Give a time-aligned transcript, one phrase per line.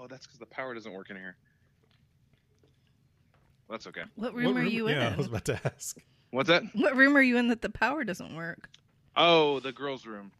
[0.00, 1.36] Oh, that's because the power doesn't work in here.
[3.68, 4.02] That's okay.
[4.16, 4.96] What room What are you in?
[4.96, 5.98] Yeah, I was about to ask.
[6.30, 6.62] What's that?
[6.74, 8.68] What room are you in that the power doesn't work?
[9.16, 10.32] Oh, the girls' room.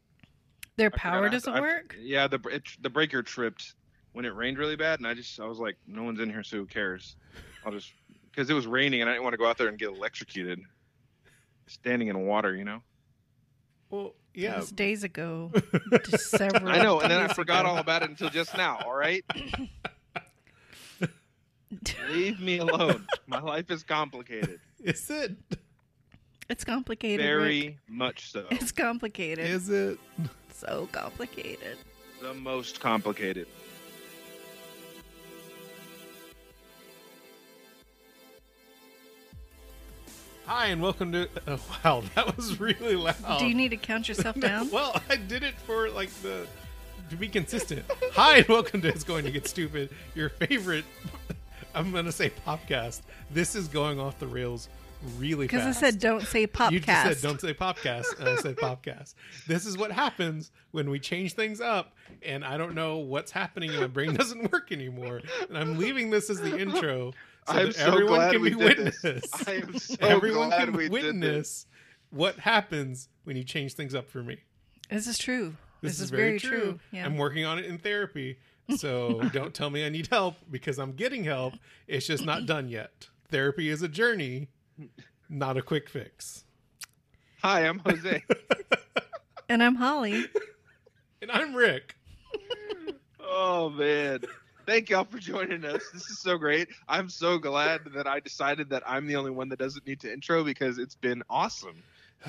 [0.77, 1.97] Their I forgot power I- doesn't I- work?
[2.01, 3.75] Yeah, the it, the breaker tripped
[4.13, 6.43] when it rained really bad, and I just I was like, no one's in here,
[6.43, 7.17] so who cares?
[7.65, 7.93] I'll just
[8.31, 10.61] because it was raining and I didn't want to go out there and get electrocuted,
[11.67, 12.81] standing in water, you know.
[13.91, 15.51] Well, It was days ago.
[16.17, 17.71] Several I know, and then I forgot ago.
[17.75, 18.79] all about it until just now.
[18.85, 19.25] All right,
[22.11, 23.07] leave me alone.
[23.27, 25.37] My life is complicated, Is it?
[26.49, 27.25] It's complicated.
[27.25, 27.37] Rick.
[27.39, 28.47] very much so.
[28.51, 29.47] It's complicated.
[29.47, 29.99] Is it?
[30.53, 31.79] so complicated.
[32.21, 33.47] The most complicated.
[40.53, 41.29] Hi, and welcome to.
[41.47, 43.39] Oh, wow, that was really loud.
[43.39, 44.69] Do you need to count yourself down?
[44.73, 46.45] well, I did it for like the
[47.09, 47.85] to be consistent.
[48.15, 50.85] Hi, and welcome to It's Going to Get Stupid, your favorite.
[51.75, 53.03] I'm gonna say podcast.
[53.31, 54.69] This is going off the rails
[55.19, 55.67] really fast.
[55.67, 55.77] Because.
[55.77, 56.71] I said don't say popcast.
[56.73, 59.15] You just said don't say popcast, and I said popcast.
[59.47, 61.93] This is what happens when we change things up,
[62.25, 65.21] and I don't know what's happening, and my brain doesn't work anymore.
[65.49, 67.13] And I'm leaving this as the intro
[67.47, 69.01] so I'm that so everyone glad can we be did witness.
[69.03, 69.25] this.
[69.49, 71.03] I am so everyone glad can we did this.
[71.05, 71.67] witness
[72.11, 74.39] what happens when you change things up for me.
[74.91, 75.57] This is true.
[75.81, 76.79] This, This, is, is, very, true.
[76.91, 77.07] Yeah.
[77.07, 78.39] I'm working on it in therapy.
[78.77, 81.55] So don't tell me I need help because I'm getting help.
[81.87, 83.09] It's just not done yet.
[83.31, 84.49] Therapy is a journey,
[85.29, 86.45] not a quick fix.
[87.43, 88.23] Hi, I'm Jose.
[89.49, 90.27] and I'm Holly.
[91.23, 91.95] And I'm Rick.
[93.23, 94.21] Oh man.
[94.71, 95.83] Thank y'all for joining us.
[95.93, 96.69] This is so great.
[96.89, 100.13] I'm so glad that I decided that I'm the only one that doesn't need to
[100.13, 101.83] intro because it's been awesome.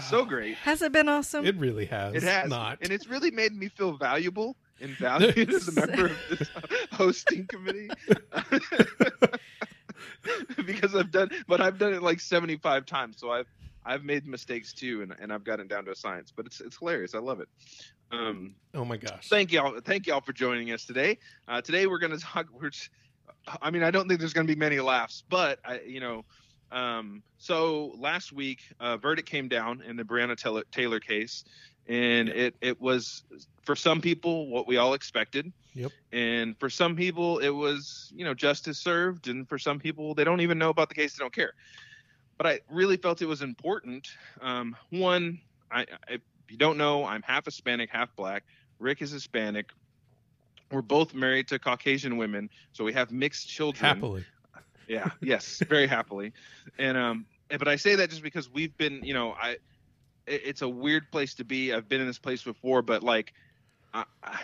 [0.09, 0.55] So great.
[0.55, 1.45] Has it been awesome?
[1.45, 2.15] It really has.
[2.15, 2.79] It has not.
[2.81, 6.49] and it's really made me feel valuable and valued as a member of this
[6.91, 7.91] hosting committee.
[10.65, 13.45] because I've done but I've done it like 75 times, so I've
[13.85, 16.77] I've made mistakes too and, and I've gotten down to a science, but it's it's
[16.77, 17.15] hilarious.
[17.15, 17.49] I love it.
[18.11, 19.29] Um oh my gosh.
[19.29, 22.71] thank y'all thank y'all for joining us today uh, today we're going to talk we're
[23.61, 26.23] i mean i don't think there's going to be many laughs but i you know
[26.73, 31.43] um, so last week uh, verdict came down in the Breonna Taylor, Taylor case
[31.87, 33.23] and it it was
[33.63, 35.91] for some people what we all expected Yep.
[36.11, 40.23] and for some people it was you know justice served and for some people they
[40.23, 41.53] don't even know about the case they don't care
[42.41, 44.07] but i really felt it was important
[44.41, 45.39] um, one
[45.71, 48.43] I, I if you don't know i'm half hispanic half black
[48.81, 49.69] Rick is Hispanic.
[50.71, 53.95] We're both married to Caucasian women, so we have mixed children.
[53.95, 54.25] Happily.
[54.87, 56.33] Yeah, yes, very happily.
[56.77, 57.27] And um,
[57.59, 59.51] but I say that just because we've been, you know, I,
[60.25, 61.73] it- it's a weird place to be.
[61.73, 63.33] I've been in this place before, but like,
[63.93, 64.39] I, I,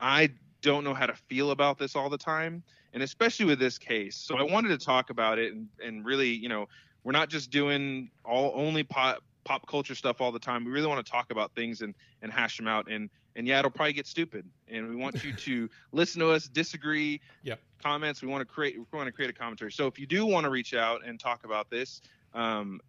[0.00, 0.30] I
[0.62, 4.16] don't know how to feel about this all the time, and especially with this case.
[4.16, 6.66] So I wanted to talk about it and and really, you know,
[7.04, 10.64] we're not just doing all only pop pop culture stuff all the time.
[10.64, 13.58] We really want to talk about things and and hash them out and and yeah,
[13.60, 14.46] it'll probably get stupid.
[14.68, 17.60] And we want you to listen to us, disagree, Yep.
[17.82, 18.20] comments.
[18.22, 19.72] We want to create we want to create a commentary.
[19.72, 22.02] So if you do want to reach out and talk about this,
[22.34, 22.80] um,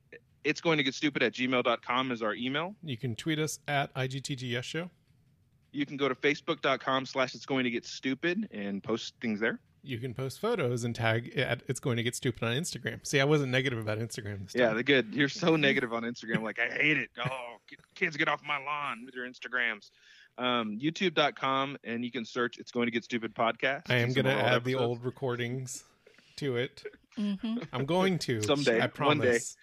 [0.44, 2.76] it's going to get stupid at gmail.com is our email.
[2.84, 4.90] You can tweet us at IGTGS show.
[5.72, 9.60] You can go to facebook.com slash it's going to get stupid and post things there.
[9.86, 13.06] You can post photos and tag at It's Going to Get Stupid on Instagram.
[13.06, 14.76] See, I wasn't negative about Instagram this Yeah, time.
[14.76, 15.14] they're good.
[15.14, 16.42] You're so negative on Instagram.
[16.42, 17.10] Like, I hate it.
[17.20, 17.58] Oh,
[17.94, 19.90] kids, get off my lawn with your Instagrams.
[20.38, 23.84] Um, YouTube.com, and you can search It's Going to Get Stupid podcast.
[23.90, 25.84] I am going to old add the old recordings
[26.38, 26.84] to it.
[27.18, 27.36] hmm
[27.74, 28.42] I'm going to.
[28.42, 29.56] Someday, I one promise.
[29.56, 29.60] day.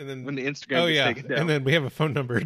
[0.00, 1.38] And then when the Instagram oh yeah taken down.
[1.40, 2.38] and then we have a phone number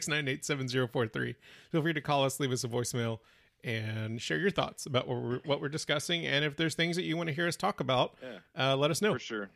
[0.00, 1.34] 281-698-7043
[1.72, 3.20] feel free to call us leave us a voicemail
[3.64, 7.02] and share your thoughts about what we're, what we're discussing and if there's things that
[7.02, 8.70] you want to hear us talk about Yeah.
[8.72, 9.50] uh, let us know For sure.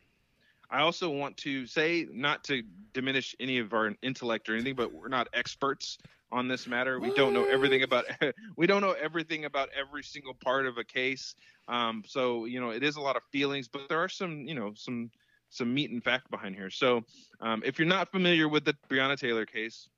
[0.69, 2.63] I also want to say, not to
[2.93, 5.97] diminish any of our intellect or anything, but we're not experts
[6.31, 6.97] on this matter.
[6.97, 8.05] We don't know everything about.
[8.55, 11.35] we don't know everything about every single part of a case.
[11.67, 14.55] Um, so you know, it is a lot of feelings, but there are some, you
[14.55, 15.11] know, some
[15.49, 16.69] some meat and fact behind here.
[16.69, 17.03] So
[17.41, 19.89] um, if you're not familiar with the Breonna Taylor case,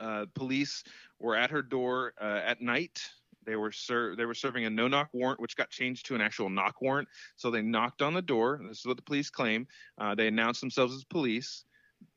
[0.00, 0.84] uh, police
[1.18, 3.00] were at her door uh, at night.
[3.44, 6.20] They were ser- they were serving a no knock warrant, which got changed to an
[6.20, 7.08] actual knock warrant.
[7.36, 8.60] So they knocked on the door.
[8.68, 9.66] This is what the police claim.
[9.96, 11.64] Uh, they announced themselves as police.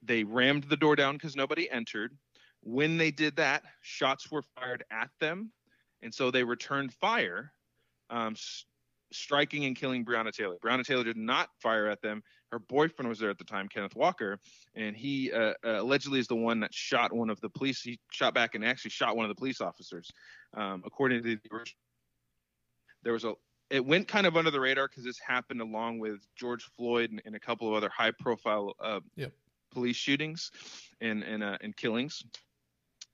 [0.03, 2.15] They rammed the door down because nobody entered.
[2.63, 5.51] When they did that, shots were fired at them,
[6.01, 7.53] and so they returned fire,
[8.09, 8.35] um,
[9.11, 10.57] striking and killing Breonna Taylor.
[10.63, 12.21] Breonna Taylor did not fire at them.
[12.51, 14.37] Her boyfriend was there at the time, Kenneth Walker,
[14.75, 17.81] and he uh, uh, allegedly is the one that shot one of the police.
[17.81, 20.11] He shot back and actually shot one of the police officers,
[20.55, 21.77] um, according to the original
[23.03, 23.33] there was a
[23.69, 27.21] it went kind of under the radar because this happened along with George Floyd and,
[27.25, 29.31] and a couple of other high profile uh, Yep.
[29.71, 30.51] police shootings
[30.99, 32.23] and and uh, and killings.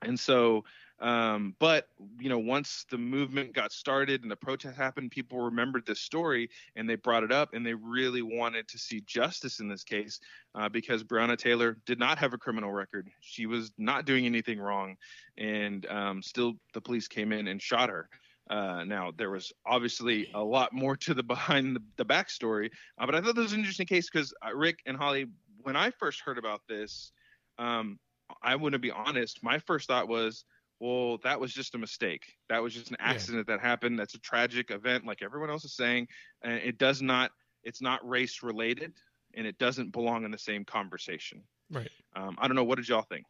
[0.02, 0.64] And so,
[1.00, 5.86] um, but you know, once the movement got started and the protest happened, people remembered
[5.86, 9.68] this story and they brought it up and they really wanted to see justice in
[9.68, 10.18] this case
[10.56, 13.08] uh, because Breonna Taylor did not have a criminal record.
[13.20, 14.96] She was not doing anything wrong,
[15.36, 18.08] and um, still the police came in and shot her.
[18.50, 23.06] Uh, now there was obviously a lot more to the behind the, the backstory, uh,
[23.06, 25.26] but I thought this was an interesting case because uh, Rick and Holly,
[25.62, 27.12] when I first heard about this,
[27.58, 28.00] um,
[28.42, 29.42] I want to be honest.
[29.42, 30.44] My first thought was,
[30.80, 32.22] well, that was just a mistake.
[32.48, 33.10] That was just an Yeah.
[33.10, 33.98] accident that happened.
[33.98, 36.08] That's a tragic event, like everyone else is saying,
[36.42, 37.32] and it does not.
[37.64, 38.92] It's not race related,
[39.34, 41.42] and it doesn't belong in the same conversation.
[41.70, 41.90] Right.
[42.14, 42.64] Um, I don't know.
[42.64, 43.26] What did y'all think?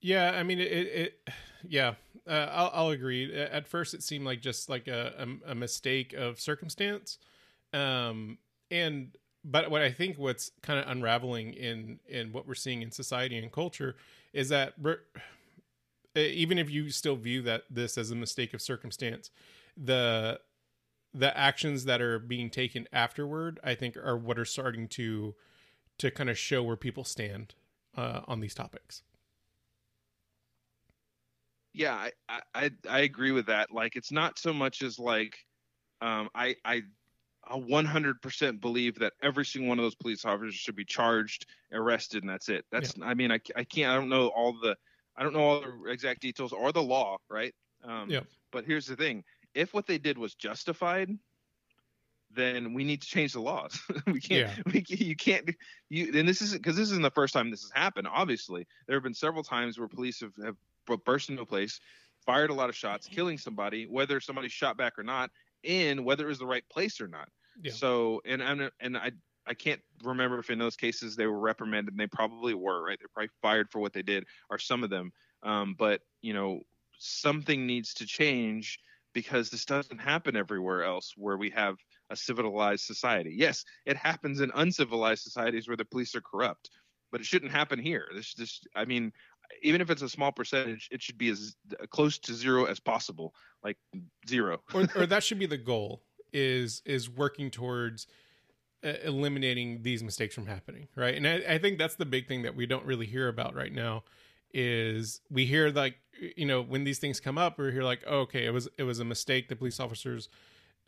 [0.00, 0.64] Yeah, I mean, it.
[0.64, 1.28] it,
[1.68, 1.94] yeah,
[2.26, 3.34] uh, I'll, I'll agree.
[3.34, 7.18] At first, it seemed like just like a, a, a mistake of circumstance,
[7.72, 8.38] um,
[8.70, 12.90] and but what I think what's kind of unraveling in in what we're seeing in
[12.90, 13.96] society and culture
[14.32, 15.00] is that we're,
[16.16, 19.30] even if you still view that this as a mistake of circumstance,
[19.76, 20.40] the
[21.12, 25.34] the actions that are being taken afterward, I think, are what are starting to
[25.98, 27.54] to kind of show where people stand
[27.96, 29.02] uh, on these topics.
[31.72, 33.70] yeah I, I I agree with that.
[33.72, 35.36] Like it's not so much as like
[36.00, 36.82] um I I
[37.44, 42.22] I 100% believe that every single one of those police officers should be charged, arrested,
[42.22, 42.64] and that's it.
[42.70, 44.76] That's I mean I I can't I don't know all the
[45.16, 47.54] I don't know all the exact details or the law, right?
[47.84, 48.20] Um Yeah.
[48.52, 49.24] but here's the thing.
[49.54, 51.10] If what they did was justified,
[52.32, 53.80] then we need to change the laws.
[54.06, 54.64] we can't.
[54.66, 55.50] We, can't- you can't.
[55.88, 58.06] You and this isn't because this isn't the first time this has happened.
[58.08, 60.56] Obviously, there have been several times where police have, have
[61.04, 61.80] burst into a place,
[62.24, 65.30] fired a lot of shots, killing somebody, whether somebody shot back or not,
[65.64, 67.28] and whether it was the right place or not.
[67.60, 67.72] Yeah.
[67.72, 69.10] So, and and and I
[69.46, 71.92] I can't remember if in those cases they were reprimanded.
[71.92, 72.98] And they probably were, right?
[72.98, 75.12] They're probably fired for what they did, or some of them.
[75.42, 76.60] Um, but you know,
[76.98, 78.78] something needs to change
[79.12, 81.76] because this doesn't happen everywhere else where we have
[82.10, 83.34] a civilized society.
[83.36, 86.70] Yes, it happens in uncivilized societies where the police are corrupt,
[87.10, 88.06] but it shouldn't happen here.
[88.14, 89.12] This, this, I mean,
[89.62, 91.56] even if it's a small percentage, it should be as
[91.90, 93.34] close to zero as possible,
[93.64, 93.78] like
[94.28, 94.60] zero.
[94.72, 96.02] or, or that should be the goal
[96.32, 98.06] is is working towards
[98.82, 101.14] eliminating these mistakes from happening right?
[101.14, 103.72] And I, I think that's the big thing that we don't really hear about right
[103.72, 104.04] now
[104.52, 105.96] is we hear like
[106.36, 108.84] you know when these things come up we hear like oh, okay it was it
[108.84, 109.48] was a mistake.
[109.48, 110.28] The police officers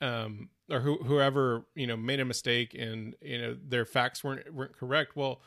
[0.00, 4.52] um or who, whoever you know made a mistake and you know their facts weren't
[4.52, 5.16] weren't correct.
[5.16, 5.40] Well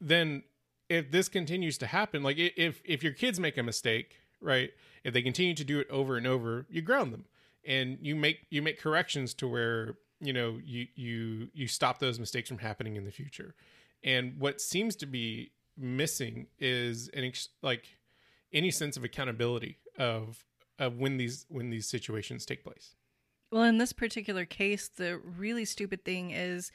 [0.00, 0.42] then
[0.88, 4.70] if this continues to happen like if if your kids make a mistake right
[5.04, 7.24] if they continue to do it over and over you ground them.
[7.64, 12.18] And you make you make corrections to where you know you you you stop those
[12.18, 13.54] mistakes from happening in the future
[14.04, 17.32] and what seems to be missing is an
[17.62, 17.86] like
[18.52, 20.44] any sense of accountability of
[20.78, 22.94] of when these when these situations take place
[23.52, 26.70] Well, in this particular case, the really stupid thing is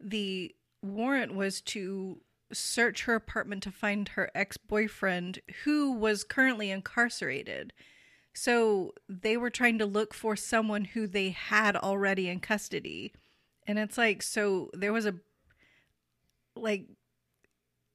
[0.00, 2.20] the warrant was to
[2.52, 7.72] search her apartment to find her ex boyfriend who was currently incarcerated.
[8.38, 13.12] So they were trying to look for someone who they had already in custody.
[13.66, 15.16] And it's like, so there was a
[16.54, 16.86] like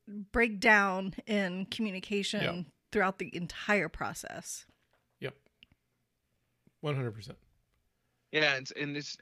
[0.07, 2.61] breakdown in communication Yeah.
[2.91, 4.65] throughout the entire process.
[5.21, 5.35] yep
[6.83, 7.37] 100%
[8.33, 9.15] Yeah, it's, and it's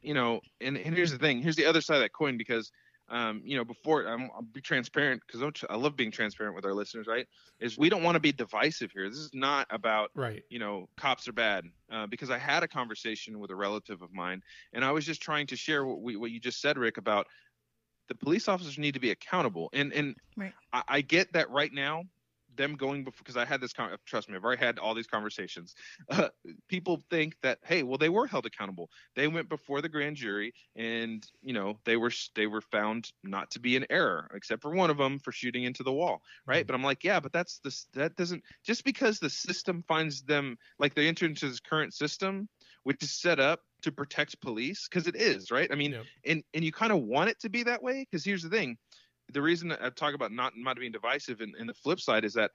[0.00, 1.42] you know, and, and here's the thing.
[1.42, 2.70] Here's the other side of that coin because
[3.10, 6.74] um, you know, before I'm, I'll be transparent because I love being transparent with our
[6.74, 7.06] listeners.
[7.06, 7.26] Right?
[7.60, 9.08] Is we don't want to be divisive here.
[9.08, 12.68] This is not about right you know cops are bad uh, because I had a
[12.68, 16.16] conversation with a relative of mine, and I was just trying to share what we
[16.16, 17.26] what you just said, Rick, about
[18.08, 19.70] the police officers need to be accountable.
[19.72, 20.52] And and Right.
[20.72, 22.04] I, I get that right now.
[22.58, 25.06] Them going before because I had this con- trust me I've already had all these
[25.06, 25.74] conversations.
[26.10, 26.28] Uh,
[26.68, 28.90] people think that hey well they were held accountable.
[29.16, 33.50] They went before the grand jury and you know they were they were found not
[33.52, 36.64] to be in error except for one of them for shooting into the wall right.
[36.64, 36.66] Mhm.
[36.66, 40.56] But I'm like yeah but that's this that doesn't just because the system finds them
[40.78, 42.48] like they enter into this current system
[42.84, 45.70] which is set up to protect police because it is right.
[45.72, 46.06] I mean Yep.
[46.26, 48.76] and and you kind of want it to be that way because here's the thing
[49.32, 52.34] the reason i talk about not not being divisive and, and the flip side is
[52.34, 52.50] that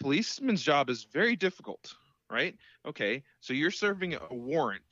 [0.00, 1.94] policeman's job is very difficult
[2.30, 2.56] right?
[2.86, 4.82] Okay so you're serving a warrant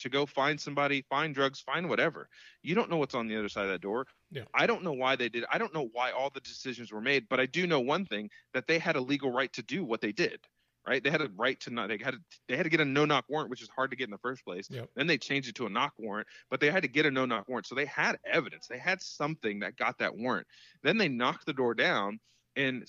[0.00, 2.28] to go find somebody find drugs find whatever.
[2.62, 4.06] You don't know what's on the other side of that door.
[4.30, 4.42] Yeah.
[4.52, 7.28] i don't know why they did i don't know why all the decisions were made
[7.28, 10.00] but i do know one thing that they had a legal right to do what
[10.00, 10.40] they did
[10.86, 11.02] right?
[11.02, 11.88] They had a right to not.
[11.88, 13.96] They had to, they had to get a no knock warrant, which is hard to
[13.96, 14.68] get in the first place.
[14.70, 14.90] Yep.
[14.94, 17.26] Then they changed it to a knock warrant, but they had to get a no
[17.26, 18.66] knock warrant, so they had evidence.
[18.66, 20.46] They had something that got that warrant.
[20.82, 22.20] Then they knocked the door down,
[22.56, 22.84] and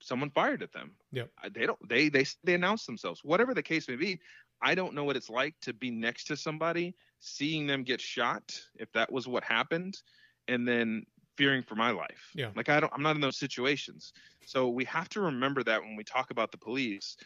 [0.00, 0.92] someone fired at them.
[1.12, 1.30] Yep.
[1.52, 1.88] They don't.
[1.88, 3.20] They they they announced themselves.
[3.24, 4.20] Whatever the case may be,
[4.60, 8.60] I don't know what it's like to be next to somebody, seeing them get shot,
[8.76, 10.00] if that was what happened,
[10.48, 11.04] and then
[11.36, 12.30] fearing for my life.
[12.34, 12.50] Yeah.
[12.54, 14.12] Like I don't I'm not in those situations.
[14.46, 17.16] So we have to remember that when we talk about the police,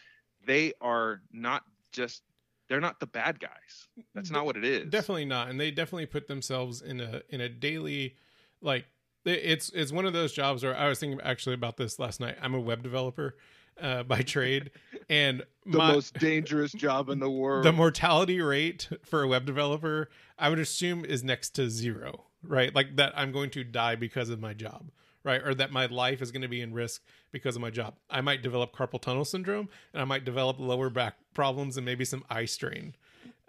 [0.45, 2.23] they are not just
[2.69, 3.87] they're not the bad guys.
[4.13, 4.89] That's not what it is.
[4.89, 8.15] Definitely not, and they definitely put themselves in a in a daily
[8.61, 8.85] like
[9.25, 12.37] it's it's one of those jobs where I was thinking actually about this last night.
[12.41, 13.35] I'm a web developer
[13.81, 14.71] uh, by trade,
[15.09, 17.65] and the my, most dangerous job in the world.
[17.65, 22.73] the mortality rate for a web developer, I would assume is next to zero, right?
[22.73, 24.89] Like that I'm going to die because of my job,
[25.23, 25.41] right?
[25.43, 27.01] Or that my life is going to be in risk
[27.31, 27.95] because of my job.
[28.09, 32.05] I might develop carpal tunnel syndrome and I might develop lower back problems and maybe
[32.05, 32.95] some eye strain.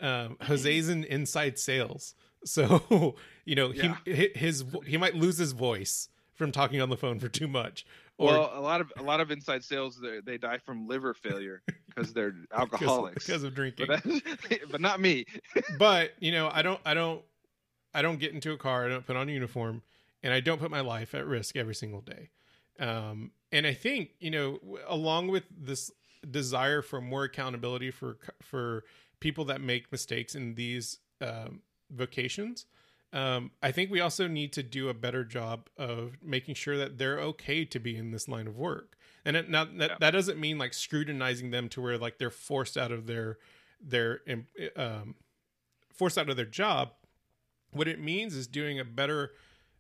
[0.01, 2.15] Um, Jose's in inside sales.
[2.45, 3.97] So, you know, Yeah.
[4.05, 7.85] he his he might lose his voice from talking on the phone for too much.
[8.17, 11.15] Or well, a lot of a lot of inside sales they, they die from liver
[11.15, 13.27] failure because they're alcoholics.
[13.27, 13.89] because of drinking.
[13.89, 14.05] but,
[14.71, 15.27] but not me.
[15.79, 17.23] but you know i don't i don't
[17.99, 19.83] i don't get into a car i don't put on a uniform
[20.23, 22.31] and i don't put my life at risk every single day.
[22.79, 25.91] Um, and i think you know along with this
[26.29, 28.85] desire for more accountability for for
[29.21, 32.67] people that make mistakes in these um, vocations
[33.13, 36.99] um, i think we also need to do a better job of making sure that
[36.99, 38.97] they're okay to be in this line of work.
[39.25, 42.77] And it, now that, that doesn't mean like scrutinizing them to where like they're forced
[42.77, 43.39] out of their
[43.81, 44.21] their
[44.77, 45.17] um,
[45.93, 46.93] forced out of their job
[47.73, 49.33] what it means is doing a better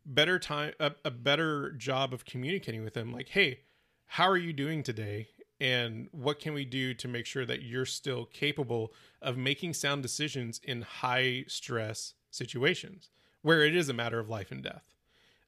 [0.04, 3.12] better time a, a better job of communicating with them.
[3.12, 3.60] Like hey
[4.06, 5.28] how are you doing today?
[5.60, 10.02] And what can we do to make sure that you're still capable of making sound
[10.02, 13.10] decisions in high stress situations
[13.42, 14.94] where it is a matter of life and death?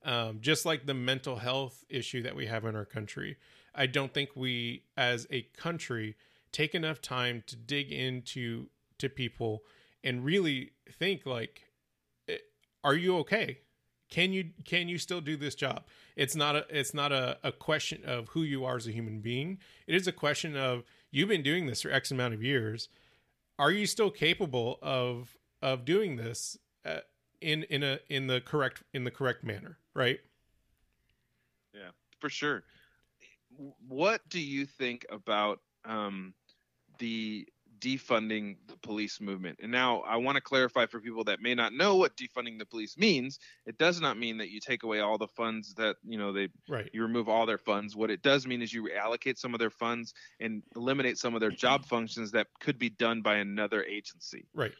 [0.04, 3.36] Um, just like the mental health issue that we have in our country
[3.74, 6.16] i don't think we as a country
[6.52, 8.66] take enough time to dig into
[8.98, 9.62] to people
[10.02, 11.69] and really think like
[12.84, 13.58] are you okay?
[14.10, 15.84] Can you can you still do this job?
[16.16, 19.20] It's not a it's not a, a question of who you are as a human
[19.20, 19.58] being.
[19.86, 22.88] It is a question of you've been doing this for x amount of years.
[23.58, 27.00] Are you still capable of of doing this uh,
[27.40, 30.20] in in a in the correct in the correct manner right?
[31.74, 32.64] Yeah, for sure.
[33.86, 36.34] What do you think about um,
[36.98, 37.46] the
[37.80, 39.58] defunding the police movement?
[39.62, 42.66] And now I want to clarify for people that may not know what defunding the
[42.66, 43.38] police means.
[43.66, 46.48] It does not mean that you take away all the funds that you know they
[46.68, 47.96] right you remove all their funds.
[47.96, 51.40] What it does mean is you reallocate some of their funds and eliminate some of
[51.40, 54.72] their job functions that could be done by another agency right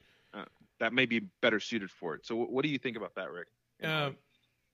[0.80, 2.26] that may be better suited for it.
[2.26, 3.49] So, wh- what do you think about that, Rick?
[3.83, 4.16] Um,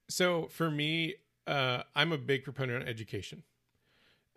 [0.09, 1.17] so for me,
[1.47, 3.43] uh, I'm a big proponent of education.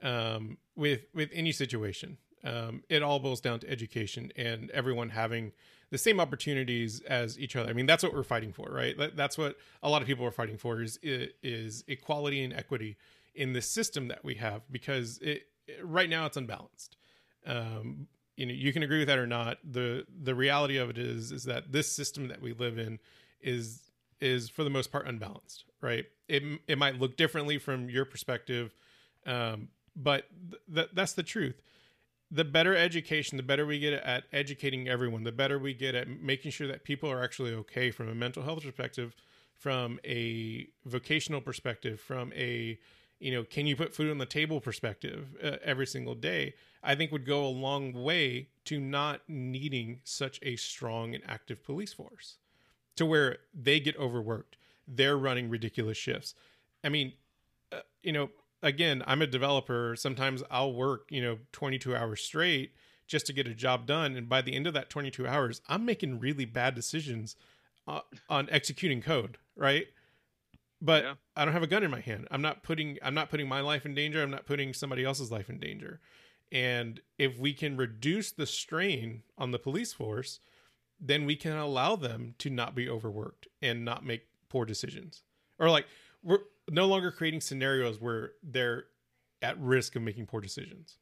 [0.01, 5.51] Um, with with any situation, um, it all boils down to education and everyone having
[5.91, 7.69] the same opportunities as each other.
[7.69, 8.96] I mean, that's what we're fighting for, right?
[9.15, 12.98] That's what a lot of people are fighting for is is equality and equity
[13.36, 15.48] in the system that we have because it
[15.84, 16.98] right now it's unbalanced.
[17.46, 19.58] Um, you know, you can agree with that or not.
[19.63, 23.00] the The reality of it is is that this system that we live in
[23.41, 23.81] is
[24.22, 26.05] is for the most part unbalanced, right?
[26.27, 28.75] It it might look differently from your perspective,
[29.25, 31.62] um, but th- th- that's the truth.
[32.31, 36.07] The better education, the better we get at educating everyone, the better we get at
[36.07, 39.15] making sure that people are actually okay from a mental health perspective,
[39.55, 42.77] from a vocational perspective, from a
[43.19, 46.95] you know, can you put food on the table perspective uh, every single day, I
[46.95, 51.93] think would go a long way to not needing such a strong and active police
[51.93, 52.38] force
[52.95, 54.55] to where they get overworked.
[54.88, 56.33] They're running ridiculous shifts.
[56.83, 57.13] I mean,
[57.74, 58.29] uh, you know,
[58.61, 59.95] again, I'm a developer.
[59.95, 62.73] Sometimes I'll work, you know, 22 hours straight
[63.07, 64.15] just to get a job done.
[64.15, 67.35] And by the end of that 22 hours, I'm making really bad decisions
[67.87, 69.87] uh, on executing code, right?
[70.81, 71.13] But Yeah.
[71.35, 72.27] I don't have a gun in my hand.
[72.31, 74.21] I'm not putting I'm not putting my life in danger.
[74.21, 75.99] I'm not putting somebody else's life in danger.
[76.51, 80.39] And if we can reduce the strain on the police force,
[80.99, 85.23] then we can allow them to not be overworked and not make poor decisions.
[85.59, 85.85] Or like
[86.23, 86.39] we're
[86.71, 88.85] no longer creating scenarios where they're
[89.41, 90.99] at risk of making poor decisions.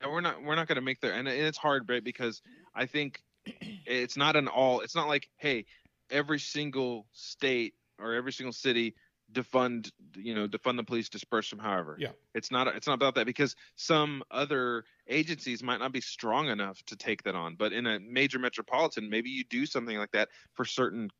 [0.00, 2.02] Yeah, we're not we're not going to make the and it's hard, right?
[2.02, 2.42] Because
[2.74, 4.80] I think it's not an all.
[4.80, 5.66] It's not like hey,
[6.10, 8.94] every single state or every single city
[9.32, 12.10] defund you know defund the police disperse them however Yeah.
[12.34, 16.82] it's not it's not about that because some other agencies might not be strong enough
[16.86, 20.30] to take that on but in a major metropolitan maybe you do something like that
[20.54, 21.10] for certain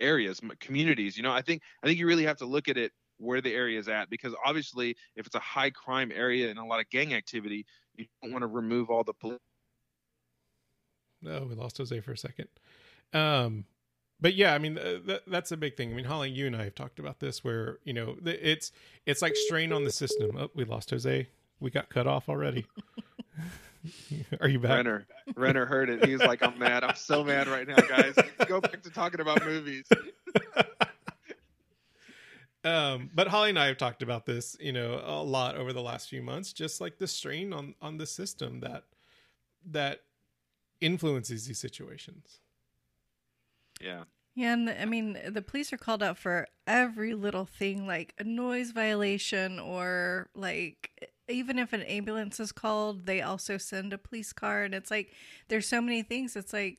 [0.00, 2.92] areas communities you know i think i think you really have to look at it
[3.18, 6.64] where the area is at because obviously if it's a high crime area and a
[6.64, 7.64] lot of gang activity
[7.96, 9.38] you don't want to remove all the police
[11.26, 12.48] Oh, we lost Jose for a second.
[13.12, 13.64] Um,
[14.20, 15.90] but yeah, I mean th- th- that's a big thing.
[15.90, 18.72] I mean, Holly, you and I have talked about this, where you know th- it's
[19.04, 20.36] it's like strain on the system.
[20.38, 21.28] Oh, we lost Jose.
[21.60, 22.66] We got cut off already.
[24.40, 24.76] Are you back?
[24.76, 28.14] renner renner heard it he's like i'm mad i'm so mad right now guys
[28.46, 29.86] go back to talking about movies
[32.64, 35.82] um, but Holly and I have talked about this, you know, a lot over the
[35.82, 36.52] last few months.
[36.52, 38.84] Just like the strain on on the system that
[39.70, 40.00] that
[40.80, 42.40] influences these situations.
[43.80, 47.86] yeah Yeah, and the, I mean, the police are called out for every little thing,
[47.86, 53.92] like a noise violation, or like even if an ambulance is called, they also send
[53.92, 54.62] a police car.
[54.64, 55.12] And it's like
[55.48, 56.36] there's so many things.
[56.36, 56.78] It's like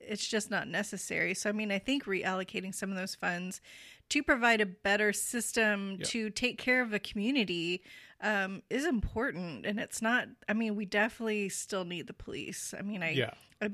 [0.00, 1.34] it's just not necessary.
[1.34, 3.60] So I mean, I think reallocating some of those funds
[4.08, 6.06] to provide a better system Yeah.
[6.06, 7.82] to take care of the community
[8.22, 9.64] um, is important.
[9.66, 10.28] And it's not.
[10.48, 12.74] I mean, we definitely still need the police.
[12.76, 13.30] I mean, I Yeah.
[13.62, 13.70] I,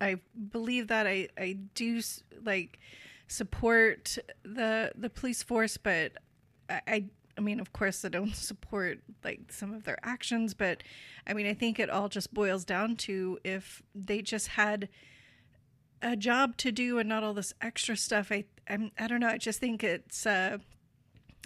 [0.00, 0.16] I
[0.50, 2.00] believe that I I do
[2.42, 2.78] like
[3.28, 6.12] support the the police force, but
[6.68, 7.04] I, I
[7.36, 10.82] I mean, of course, I don't support like some of their actions, but
[11.26, 14.88] I mean, I think it all just boils down to if they just had
[16.02, 18.30] a job to do and not all this extra stuff.
[18.30, 19.28] I I'm, I don't know.
[19.28, 20.26] I just think it's.
[20.26, 20.58] uh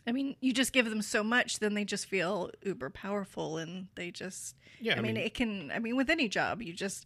[0.07, 3.89] I mean, you just give them so much, then they just feel uber powerful, and
[3.95, 5.71] they just Yeah, I, mean, it can.
[5.71, 7.05] I mean, with any job, you just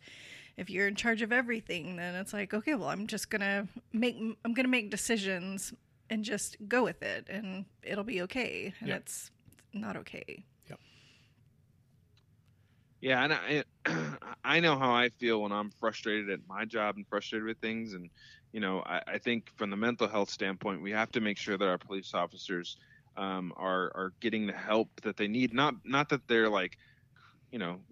[0.57, 4.17] if you're in charge of everything, then it's like, okay, well, I'm just gonna make
[4.45, 5.73] I'm gonna make decisions
[6.12, 8.75] and just go with it, and it'll be okay.
[8.81, 8.97] And Yeah.
[8.97, 9.31] it's
[9.73, 10.47] not okay.
[13.00, 13.64] Yeah, and I
[14.45, 17.95] I know how I feel when I'm frustrated at my job and frustrated with things,
[17.95, 18.11] and
[18.52, 21.59] you know I, I think from the mental health standpoint, we have to make sure
[21.59, 22.77] that our police officers
[23.16, 25.53] um, are are getting the help that they need.
[25.53, 26.77] Not not that they're like,
[27.53, 27.85] you know,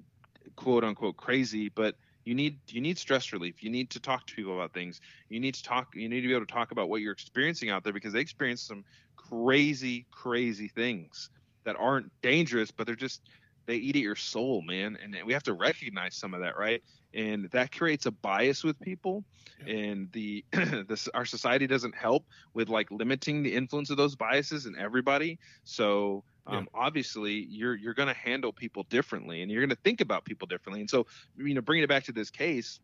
[0.56, 3.62] quote unquote crazy, but you need you need stress relief.
[3.62, 5.00] You need to talk to people about things.
[5.28, 5.94] You need to talk.
[5.94, 8.20] You need to be able to talk about what you're experiencing out there because they
[8.20, 8.85] experience some
[9.16, 11.30] crazy crazy things
[11.64, 13.22] that aren't dangerous, but they're just
[13.66, 14.98] they eat at your soul, man.
[15.02, 16.83] And we have to recognize some of that, right?
[17.14, 19.24] And that creates a bias with people.
[19.64, 19.74] Yeah.
[19.74, 20.44] And the
[20.88, 25.38] this our society doesn't help with like limiting the influence of those biases in everybody.
[25.64, 30.00] So um, obviously you're you're going to handle people differently and you're going to think
[30.00, 30.81] about people differently.
[30.81, 31.05] And so
[31.37, 32.81] you know, bringing it back to this case,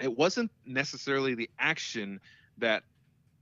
[0.00, 2.20] it wasn't necessarily the action
[2.58, 2.84] that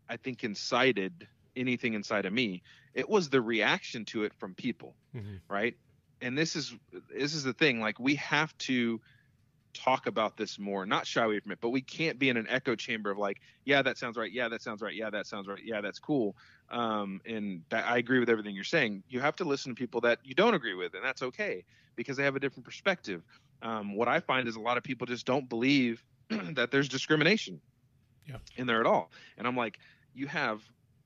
[0.08, 2.62] I think incited anything inside of me.
[2.94, 5.42] It was the reaction to it from people Mhm.
[5.50, 5.74] right
[6.22, 6.74] and this is
[7.10, 9.00] this is the thing like we have to
[9.74, 12.46] talk about this more not shy away from it but we can't be in an
[12.48, 15.48] echo chamber of like yeah that sounds right yeah that sounds right yeah that sounds
[15.48, 16.36] right yeah that's cool
[16.70, 20.00] um, and that, i agree with everything you're saying you have to listen to people
[20.00, 21.64] that you don't agree with and that's okay
[21.96, 23.22] because they have a different perspective
[23.62, 26.04] um, what i find is a lot of people just don't believe
[26.54, 27.60] that there's discrimination
[28.26, 28.38] Yeah.
[28.56, 29.78] in there at all and i'm like
[30.14, 30.62] you have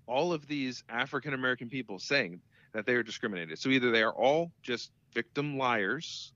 [0.07, 2.41] all of these african american people saying
[2.73, 3.59] that they are discriminated.
[3.59, 6.33] So either they are all just victim liars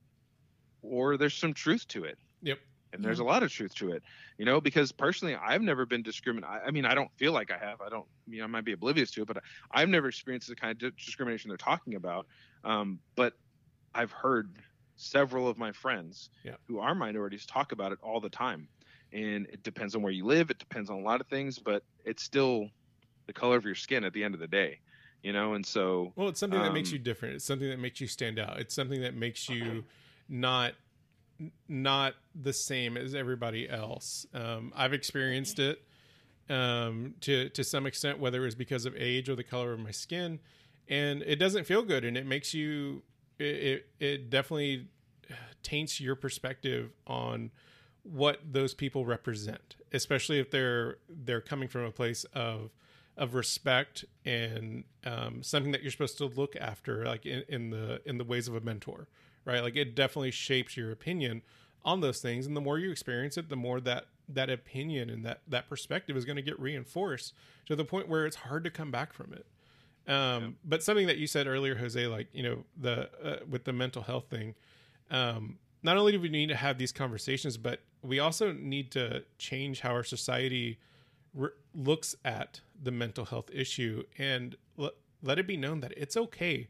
[0.83, 2.19] or there's some truth to it.
[2.43, 2.61] Yep.
[2.93, 4.03] And there's a lot of truth to it,
[4.39, 6.61] you know, because personally, I've never been discriminated.
[6.67, 7.81] I mean, I don't feel like I have.
[7.81, 10.57] I don't, you know, I might be oblivious to it, but I've never experienced the
[10.57, 12.27] kind of discrimination they're talking about.
[12.65, 13.33] Um, but
[13.95, 14.63] I've heard
[14.97, 16.57] several of my friends Yeah.
[16.69, 18.69] who are minorities talk about it all the time.
[19.13, 20.51] And it depends on where you live.
[20.51, 22.69] It depends on a lot of things, but it's still
[23.27, 24.81] the color of your skin at the end of the day,
[25.23, 25.55] you know?
[25.55, 27.37] And so, Well, it's something that makes Um, you different.
[27.37, 28.59] It's something that makes you stand out.
[28.61, 29.87] It's something that makes you
[30.33, 30.75] not
[31.69, 34.27] not the same as everybody else.
[34.33, 35.83] Um, I've experienced it
[36.49, 39.81] um, to to some extent, whether it was because of age or the color of
[39.81, 40.41] my skin,
[40.89, 43.03] and it doesn't feel good, and it makes you.
[43.39, 44.89] It it, it definitely
[45.63, 47.51] taints your perspective on
[48.03, 52.71] what those people represent, especially if they're they're coming from a place of
[53.17, 58.01] of respect and um, something that you're supposed to look after, like in, in the
[58.07, 59.09] in the ways of a mentor,
[59.45, 59.63] right?
[59.63, 61.43] Like it definitely shapes your opinion
[61.85, 65.25] on those things, and the more you experience it, the more that that opinion and
[65.27, 67.35] that that perspective is going to get reinforced
[67.67, 69.47] to the point where it's hard to come back from it.
[70.11, 73.73] Um, But something that you said earlier, Jose, like you know the uh, with the
[73.73, 74.55] mental health thing,
[75.11, 79.25] um, not only do we need to have these conversations, but we also need to
[79.39, 80.79] change how our society
[81.35, 86.17] re- looks at the mental health issue and l- let it be known that it's
[86.17, 86.69] okay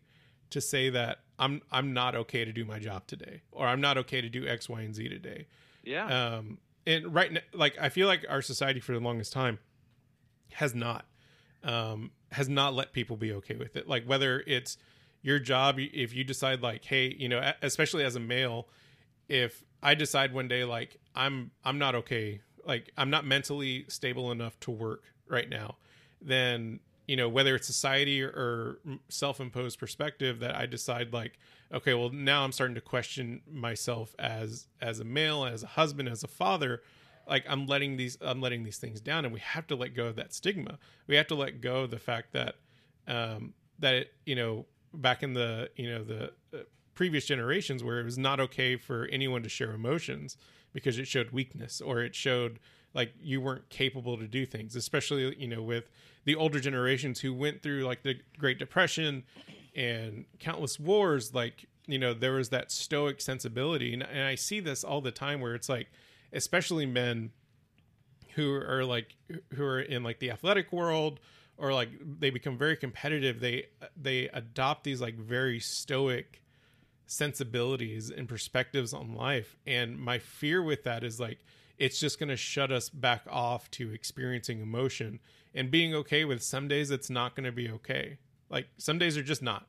[0.51, 3.99] to say that I'm I'm not okay to do my job today or I'm not
[3.99, 5.47] okay to do X, Y, and Z today.
[5.83, 6.07] Yeah.
[6.37, 9.59] Um, and right now, like I feel like our society for the longest time
[10.53, 11.07] has not
[11.65, 13.89] um, has not let people be okay with it.
[13.89, 14.77] Like whether it's
[15.23, 18.69] your job, if you decide like, hey, you know, especially as a male,
[19.29, 24.31] if I decide one day like I'm I'm not okay, like I'm not mentally stable
[24.31, 25.77] enough to work right now,
[26.21, 31.39] then you know whether it's society or self-imposed perspective that I decide like
[31.73, 36.09] okay, well now I'm starting to question myself as as a male, as a husband,
[36.09, 36.83] as a father.
[37.29, 40.07] Like I'm letting these I'm letting these things down, and we have to let go
[40.07, 40.79] of that stigma.
[41.07, 42.57] We have to let go of the fact that
[43.07, 46.63] um, that it, you know back in the you know the uh,
[46.95, 50.37] previous generations where it was not okay for anyone to share emotions
[50.73, 52.59] because it showed weakness or it showed
[52.95, 55.91] like you weren't capable to do things especially you know with
[56.25, 59.25] the older generations who went through like the great depression
[59.75, 63.93] and countless wars like you know there was that stoic sensibility.
[63.93, 65.89] And, and i see this all the time where it's like
[66.33, 67.31] especially men
[68.35, 69.17] who are like
[69.55, 71.21] who are in like the athletic world
[71.57, 73.41] or like they become very competitive.
[73.41, 76.42] They they adopt these like very stoic
[77.07, 79.57] sensibilities and perspectives on life.
[79.67, 81.39] And my fear with that is like
[81.79, 85.21] it's just going to shut us back off to experiencing emotion
[85.55, 88.19] and being okay with some days it's not going to be okay.
[88.49, 89.67] Like some days are just not.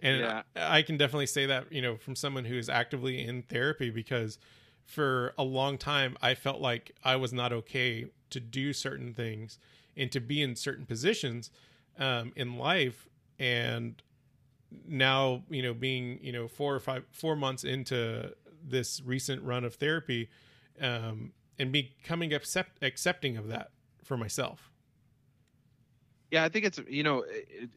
[0.00, 0.42] And yeah.
[0.54, 3.90] I, I can definitely say that you know from someone who is actively in therapy
[3.90, 4.38] because
[4.84, 9.58] for a long time i felt like i was not okay to do certain things
[9.98, 11.50] and to be in certain positions
[11.98, 13.08] um, in life.
[13.38, 14.00] And
[14.86, 18.32] now you know being you know four or five four months into
[18.66, 20.28] this recent run of therapy
[20.80, 23.70] um, and becoming accept, accepting of that
[24.04, 24.70] for myself
[26.30, 27.70] yeah i think it's you know it,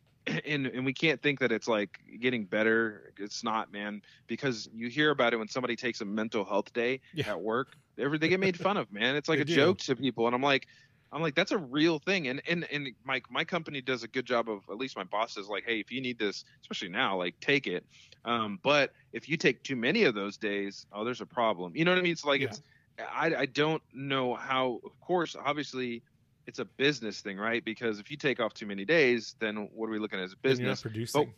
[0.46, 4.88] and and we can't think that it's like getting better it's not man because you
[4.88, 7.30] hear about it when somebody takes a mental health day yeah.
[7.30, 9.56] at work they get made fun of man it's like a do.
[9.56, 10.68] joke to people and i'm like
[11.12, 12.28] I'm like, that's a real thing.
[12.28, 15.38] And and and my my company does a good job of at least my boss
[15.38, 17.86] is like, hey, if you need this, especially now, like take it.
[18.24, 21.74] Um, but if you take too many of those days, oh, there's a problem.
[21.76, 22.14] You know what I mean?
[22.14, 22.48] It's like yeah.
[22.48, 22.62] it's
[23.00, 24.80] I I don't know how.
[24.86, 26.04] Of course, obviously,
[26.48, 27.64] it's a business thing, right?
[27.64, 30.34] Because if you take off too many days, then what are we looking at as
[30.34, 30.82] a business?
[30.82, 31.26] producing.
[31.26, 31.34] But,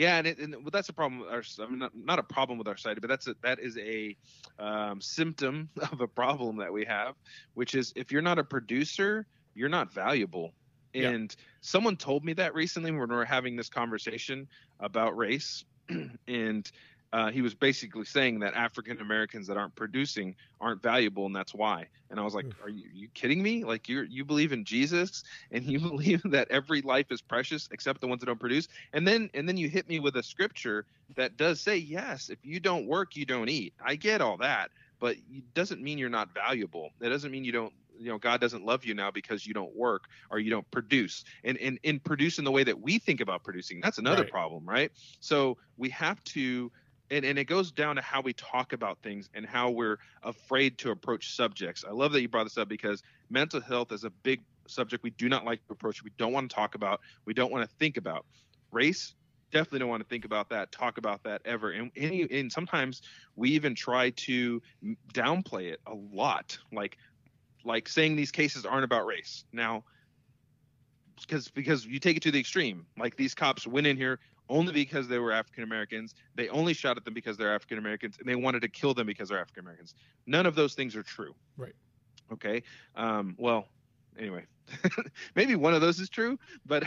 [0.00, 1.24] yeah, and, it, and well, that's a problem.
[1.30, 3.76] Our, I mean, not, not, a problem with our site, but that's a, that is
[3.76, 4.16] a
[4.58, 7.16] um, symptom of a problem that we have,
[7.52, 10.54] which is if you're not a producer, you're not valuable.
[10.94, 11.44] And yeah.
[11.60, 14.48] someone told me that recently when we were having this conversation
[14.80, 15.66] about race,
[16.26, 16.70] and
[17.12, 21.52] uh, he was basically saying that African Americans that aren't producing aren't valuable, and that's
[21.52, 21.88] why.
[22.08, 23.64] And I was like, "Are you, are you kidding me?
[23.64, 28.00] Like you you believe in Jesus, and you believe that every life is precious except
[28.00, 30.86] the ones that don't produce?" And then and then you hit me with a scripture
[31.16, 34.70] that does say, "Yes, if you don't work, you don't eat." I get all that,
[35.00, 36.90] but it doesn't mean you're not valuable.
[37.00, 39.76] It doesn't mean you don't you know god doesn't love you now because you don't
[39.76, 43.20] work or you don't produce and and, and produce in the way that we think
[43.20, 44.30] about producing that's another right.
[44.30, 46.72] problem right so we have to
[47.10, 50.78] and, and it goes down to how we talk about things and how we're afraid
[50.78, 51.84] to approach subjects.
[51.86, 55.10] I love that you brought this up because mental health is a big subject we
[55.10, 56.02] do not like to approach.
[56.02, 57.00] We don't want to talk about.
[57.24, 58.24] We don't want to think about.
[58.70, 59.14] Race,
[59.50, 61.70] definitely don't want to think about that, talk about that ever.
[61.70, 63.02] And, and, and sometimes
[63.36, 64.62] we even try to
[65.12, 66.96] downplay it a lot, like
[67.62, 69.44] like saying these cases aren't about race.
[69.52, 69.84] Now,
[71.20, 74.18] because because you take it to the extreme, like these cops went in here,
[74.50, 76.14] only because they were African Americans.
[76.34, 79.06] They only shot at them because they're African Americans, and they wanted to kill them
[79.06, 79.94] because they're African Americans.
[80.26, 81.34] None of those things are true.
[81.56, 81.74] Right.
[82.32, 82.62] Okay.
[82.96, 83.68] Um, well,
[84.18, 84.44] anyway,
[85.34, 86.84] maybe one of those is true, but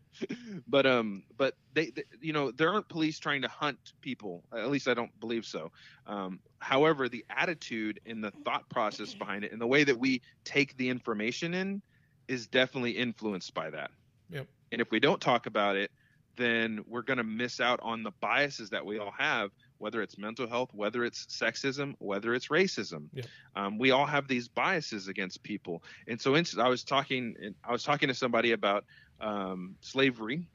[0.68, 4.42] but um, but they, they, you know, there aren't police trying to hunt people.
[4.52, 5.70] At least I don't believe so.
[6.06, 10.20] Um, however, the attitude and the thought process behind it, and the way that we
[10.44, 11.82] take the information in,
[12.28, 13.90] is definitely influenced by that.
[14.30, 14.46] Yep.
[14.72, 15.90] And if we don't talk about it,
[16.38, 20.16] then we're going to miss out on the biases that we all have, whether it's
[20.16, 23.08] mental health, whether it's sexism, whether it's racism.
[23.12, 23.24] Yeah.
[23.54, 25.82] Um, we all have these biases against people.
[26.06, 28.84] And so I was talking, I was talking to somebody about
[29.20, 30.48] um, slavery,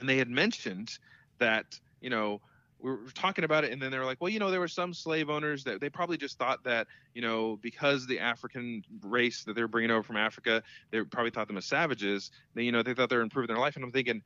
[0.00, 0.98] and they had mentioned
[1.38, 2.40] that you know
[2.80, 4.68] we were talking about it and then they were like well you know there were
[4.68, 9.44] some slave owners that they probably just thought that you know because the african race
[9.44, 12.82] that they're bringing over from africa they probably thought them as savages they you know
[12.82, 14.22] they thought they were improving their life and i'm thinking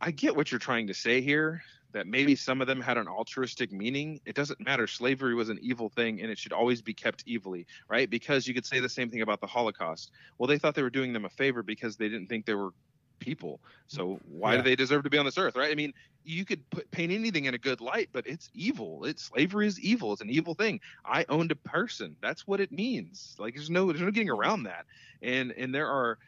[0.00, 3.08] I get what you're trying to say here, that maybe some of them had an
[3.08, 4.20] altruistic meaning.
[4.24, 4.86] It doesn't matter.
[4.86, 8.08] Slavery was an evil thing and it should always be kept evilly, right?
[8.08, 10.12] Because you could say the same thing about the Holocaust.
[10.38, 12.70] Well, they thought they were doing them a favor because they didn't think they were
[13.18, 13.60] people.
[13.88, 14.58] So why Yeah.
[14.58, 15.70] do they deserve to be on this earth, right?
[15.70, 15.92] I mean,
[16.24, 19.04] you could put, paint anything in a good light, but it's evil.
[19.04, 20.12] It's slavery is evil.
[20.12, 20.80] It's an evil thing.
[21.04, 22.16] I owned a person.
[22.22, 23.34] That's what it means.
[23.38, 24.86] Like there's no there's no getting around that.
[25.22, 26.18] And and there are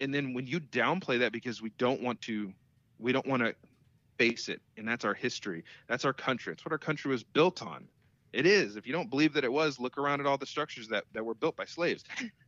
[0.00, 2.52] and then when you downplay that because we don't want to
[3.00, 3.54] we don't want to
[4.18, 5.64] face it and that's our history.
[5.88, 6.52] That's our country.
[6.52, 7.88] It's what our country was built on.
[8.32, 8.76] It is.
[8.76, 11.24] If you don't believe that it was look around at all the structures that, that
[11.24, 12.04] were built by slaves.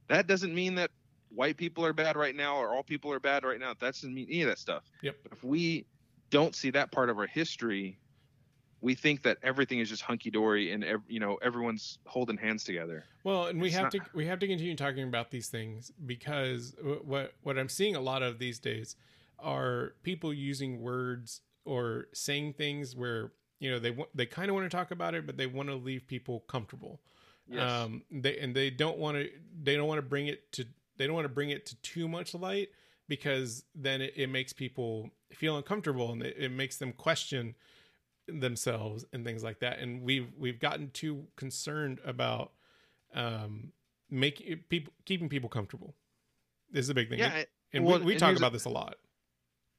[0.08, 0.90] That doesn't mean that
[1.30, 3.70] white people are bad right now or all people are bad right now.
[3.80, 4.82] That doesn't mean any of that stuff.
[5.02, 5.16] Yep.
[5.22, 5.86] but if we
[6.30, 7.98] don't see that part of our history
[8.80, 13.04] we think that everything is just hunky-dory and ev- you know everyone's holding hands together.
[13.22, 15.92] Well, and we It's have not- to we have to continue talking about these things
[16.04, 18.96] because wh- what what I'm seeing a lot of these days
[19.42, 24.55] are people using words or saying things where you know they want they kind of
[24.55, 27.00] want to talk about it, but they want to leave people comfortable.
[27.59, 29.28] Um, they and they don't want to
[29.62, 30.64] they don't want to bring it to
[30.96, 32.70] they don't want to bring it to too much light
[33.09, 37.55] because then it, it makes people feel uncomfortable and it, it makes them question
[38.28, 39.81] themselves and things like that.
[39.81, 42.52] And we've we've gotten too concerned about
[43.14, 43.72] um
[44.11, 45.94] making people keeping people comfortable.
[46.70, 47.18] This is a big thing.
[47.18, 48.96] yeah and well, we, we talk about this a lot.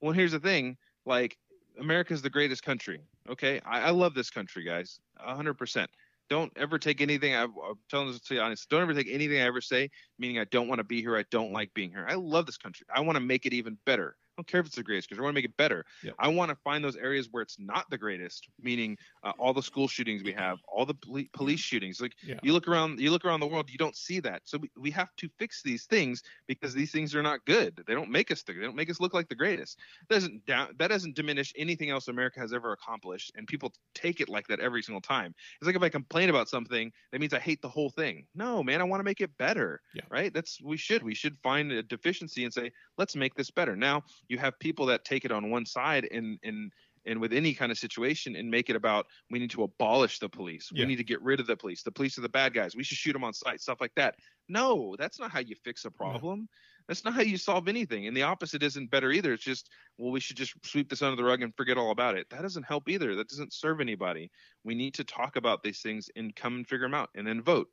[0.03, 1.37] Well here's the thing like
[1.79, 3.61] america's the greatest country okay?
[3.65, 5.87] I, I love this country guys 100%
[6.29, 9.39] don't ever take anything I, i'm telling this to you honest don't ever take anything
[9.41, 9.89] i ever say
[10.19, 12.05] meaning i don't want to be here i don't like being here.
[12.07, 14.65] I love this country i want to make it even better I don't care if
[14.65, 15.85] it's the greatest because I want to make it better.
[16.03, 16.15] Yep.
[16.17, 19.61] I want to find those areas where it's not the greatest, meaning uh, all the
[19.61, 22.01] school shootings we have, all the poli- police shootings.
[22.01, 22.39] Like Yeah.
[22.41, 24.41] you look around, you look around the world, you don't see that.
[24.45, 27.83] So we, we have to fix these things because these things are not good.
[27.85, 29.77] They don't make us the, they don't make us look like the greatest.
[30.09, 34.19] That doesn't down, that doesn't diminish anything else America has ever accomplished, and people take
[34.19, 35.35] it like that every single time.
[35.61, 38.25] It's like if I complain about something, that means I hate the whole thing.
[38.33, 39.79] No, man, I want to make it better.
[39.93, 40.01] Yeah.
[40.09, 40.33] Right?
[40.33, 43.75] That's we should we should find a deficiency and say let's make this better.
[43.75, 46.71] Now you have people that take it on one side and and
[47.05, 50.29] and with any kind of situation and make it about we need to abolish the
[50.29, 50.69] police.
[50.71, 50.83] Yeah.
[50.83, 51.83] We need to get rid of the police.
[51.83, 52.75] The police are the bad guys.
[52.75, 53.61] We should shoot them on sight.
[53.61, 54.15] Stuff like that.
[54.47, 56.47] No, that's not how you fix a problem.
[56.87, 58.07] That's not how you solve anything.
[58.07, 59.33] And the opposite isn't better either.
[59.33, 62.17] It's just, well, we should just sweep this under the rug and forget all about
[62.17, 62.29] it.
[62.29, 63.15] That doesn't help either.
[63.15, 64.29] That doesn't serve anybody.
[64.65, 67.41] We need to talk about these things and come and figure them out and then
[67.41, 67.69] vote.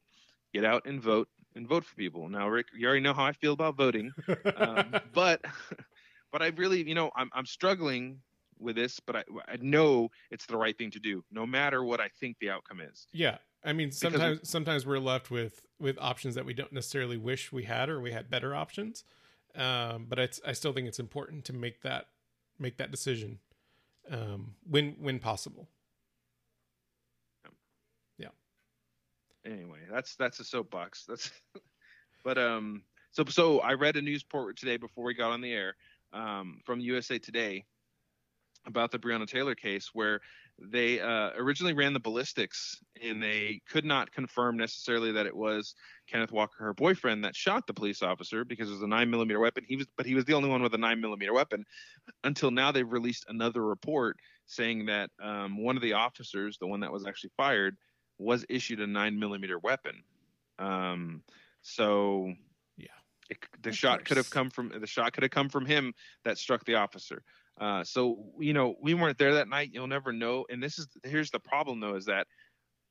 [0.55, 2.29] Get out and vote and vote for people.
[2.29, 4.13] Now, Rick, you already know how I feel about voting
[4.57, 5.45] um, but
[6.33, 8.21] but I really, you know, I'm I'm struggling
[8.59, 12.01] with this, but I I know it's the right thing to do, no matter what
[12.01, 13.07] I think the outcome is.
[13.13, 13.39] Yeah.
[13.65, 17.65] I mean, sometimes sometimes we're left with with options that we don't necessarily wish we
[17.65, 19.05] had or we had better options.
[19.55, 22.07] Um, but it's, I still think it's important to make that
[22.59, 23.39] make that decision
[24.11, 25.69] um, when when possible.
[28.19, 28.29] Yeah.
[29.45, 31.05] Anyway, that's that's a soapbox.
[31.07, 31.31] That's
[32.25, 35.53] but um so so I read a news report today before we got on the
[35.53, 35.75] air
[36.13, 37.65] um, from USA Today
[38.67, 40.21] about the Breonna Taylor case where
[40.59, 45.75] they uh, originally ran the ballistics and they could not confirm necessarily that it was
[46.07, 49.41] Kenneth Walker, her boyfriend, that shot the police officer because it was a nine millimeter
[49.41, 49.65] weapon.
[49.67, 51.65] He was, but he was the only one with a nine millimeter weapon.
[52.25, 56.81] Until now, they've released another report saying that um, one of the officers, the one
[56.81, 57.77] that was actually fired,
[58.19, 60.03] was issued a nine millimeter weapon.
[60.59, 61.23] Um,
[61.63, 62.35] so.
[63.31, 65.95] It, the Of shot could have come from the shot could have come from him
[66.25, 67.23] that struck the officer.
[67.61, 69.71] Uh, so you know we weren't there that night.
[69.73, 70.47] You'll never know.
[70.51, 72.27] And this is here's the problem though is that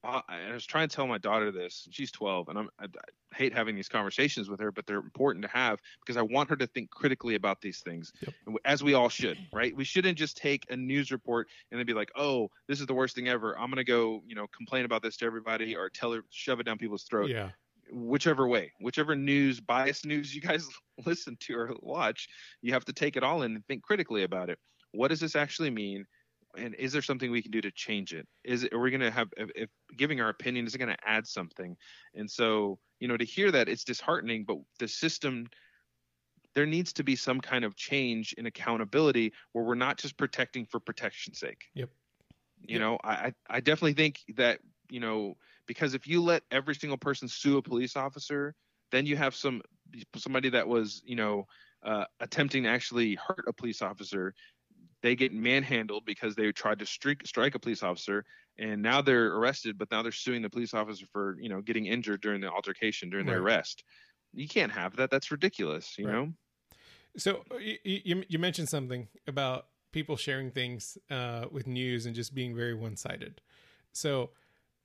[0.04, 1.88] uh, I was trying to tell my daughter this.
[1.92, 5.44] She's 12, and I'm, I, I hate having these conversations with her, but they're important
[5.44, 8.34] to have because I want her to think critically about these things, Yep.
[8.64, 9.76] as we all should, right?
[9.76, 12.94] We shouldn't just take a news report and then be like, "Oh, this is the
[12.94, 13.60] worst thing ever.
[13.60, 16.64] I'm gonna go, you know, complain about this to everybody or tell her, shove it
[16.64, 17.52] down people's throat." Yeah.
[17.92, 20.68] Whichever way, whichever news, biased news you guys
[21.06, 22.28] listen to or watch,
[22.62, 24.60] you have to take it all in and think critically about it.
[24.92, 26.06] What does this actually mean?
[26.58, 28.28] And is there something we can do to change it?
[28.44, 30.90] Is it, are we going to have, if, if giving our opinion, is it going
[30.90, 31.78] to add something?
[32.16, 35.46] And so, you know, to hear that, it's disheartening, but the system,
[36.56, 40.66] there needs to be some kind of change in accountability where we're not just protecting
[40.66, 41.66] for protection's sake.
[41.76, 41.90] Yep.
[42.62, 42.82] You Yep.
[42.82, 45.36] know, I, I I definitely think that, you know,
[45.70, 48.56] because if you let every single person sue a police officer,
[48.92, 49.62] then you have some
[50.18, 51.46] somebody that was, you know,
[51.84, 54.34] uh, attempting to actually hurt a police officer.
[55.04, 58.26] They get manhandled because they tried to strike strike a police officer,
[58.58, 59.78] and now they're arrested.
[59.78, 63.10] But now they're suing the police officer for, you know, getting injured during the altercation
[63.12, 63.36] during the Right.
[63.36, 63.84] arrest.
[64.34, 65.12] You can't have that.
[65.12, 65.98] That's ridiculous.
[66.00, 66.16] You Right.
[66.16, 66.34] know.
[67.18, 72.36] So you, you you mentioned something about people sharing things uh, with news and just
[72.36, 73.42] being very one-sided.
[73.94, 74.32] So,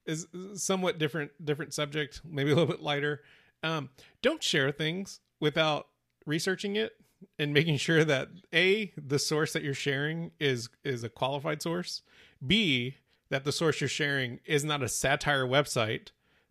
[0.06, 3.22] is somewhat different different subject, maybe a little bit lighter.
[3.62, 3.90] Um,
[4.22, 5.88] don't share things without
[6.26, 6.92] researching it
[7.38, 12.02] and making sure that a the source that you're sharing is is a qualified source.
[12.46, 12.96] B
[13.30, 16.08] that the source you're sharing is not a satire website.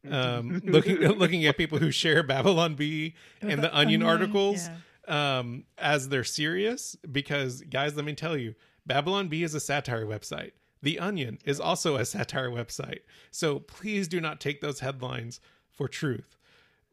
[0.10, 4.70] Um, looking looking at people who share Babylon Bee and the Onion, articles
[5.08, 5.40] yeah.
[5.40, 10.06] um, as they're serious, because guys, let me tell you, Babylon Bee is a satire
[10.06, 10.52] website.
[10.84, 13.00] The Onion is also a satire website.
[13.32, 15.40] So please do not take those headlines
[15.72, 16.38] for truth.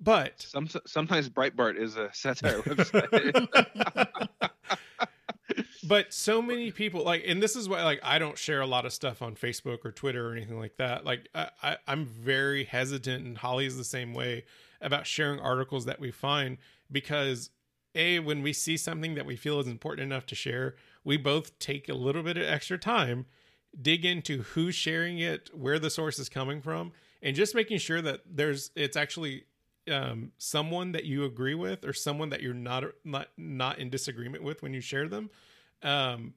[0.01, 3.49] But Some, sometimes Breitbart is a satire website.
[5.83, 8.87] but so many people like and this is why like i don't share a lot
[8.87, 12.63] of stuff on facebook or twitter or anything like that like i, I i'm very
[12.65, 14.45] hesitant and holly is the same way
[14.81, 16.59] about sharing articles that we find
[16.93, 17.51] because
[17.97, 21.59] a when we see something that we feel is important enough to share we both
[21.59, 23.27] take a little bit of extra time
[23.81, 28.03] dig into who's sharing it where the source is coming from and just making sure
[28.03, 29.45] that there's it's actually
[29.91, 34.43] um, someone that you agree with or someone that you're not not not in disagreement
[34.43, 35.31] with when you share them
[35.83, 36.35] um,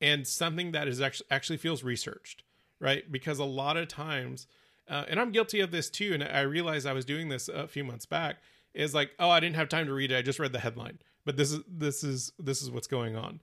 [0.00, 2.42] and something that is actually actually feels researched,
[2.80, 3.10] right?
[3.10, 4.46] Because a lot of times,
[4.88, 7.68] uh, and I'm guilty of this too, and I realized I was doing this a
[7.68, 8.36] few months back.
[8.74, 10.16] Is like, oh, I didn't have time to read it.
[10.16, 13.40] I just read the headline, but this is this is this is what's going on.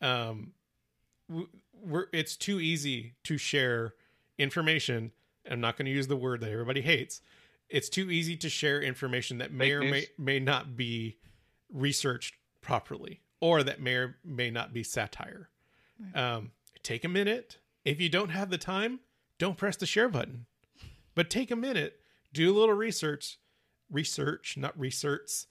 [0.00, 0.52] Um,
[1.82, 3.94] we're it's too easy to share
[4.38, 5.12] information.
[5.50, 7.20] I'm not going to use the word that everybody hates.
[7.68, 9.90] It's too easy to share information that may Fake or news.
[9.90, 11.16] may may not be
[11.72, 15.48] researched properly or that may or may not be satire.
[16.14, 16.50] Um,
[16.82, 17.58] take a minute.
[17.84, 19.00] If you don't have the time,
[19.38, 20.46] don't press the share button.
[21.14, 22.00] But take a minute,
[22.32, 23.38] do a little research,
[23.90, 25.46] research, not research,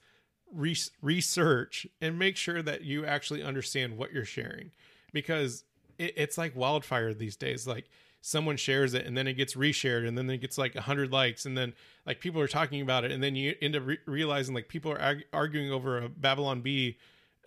[0.54, 4.72] re- research, and make sure that you actually understand what you're sharing,
[5.14, 5.64] because
[6.02, 7.66] it, it's like wildfire these days.
[7.68, 7.86] Like
[8.22, 11.46] someone shares it and then it gets reshared and then it gets like 100 likes
[11.46, 11.74] and then
[12.06, 14.92] like people are talking about it and then you end up re- realizing like people
[14.92, 16.98] are arg- arguing over a Babylon Bee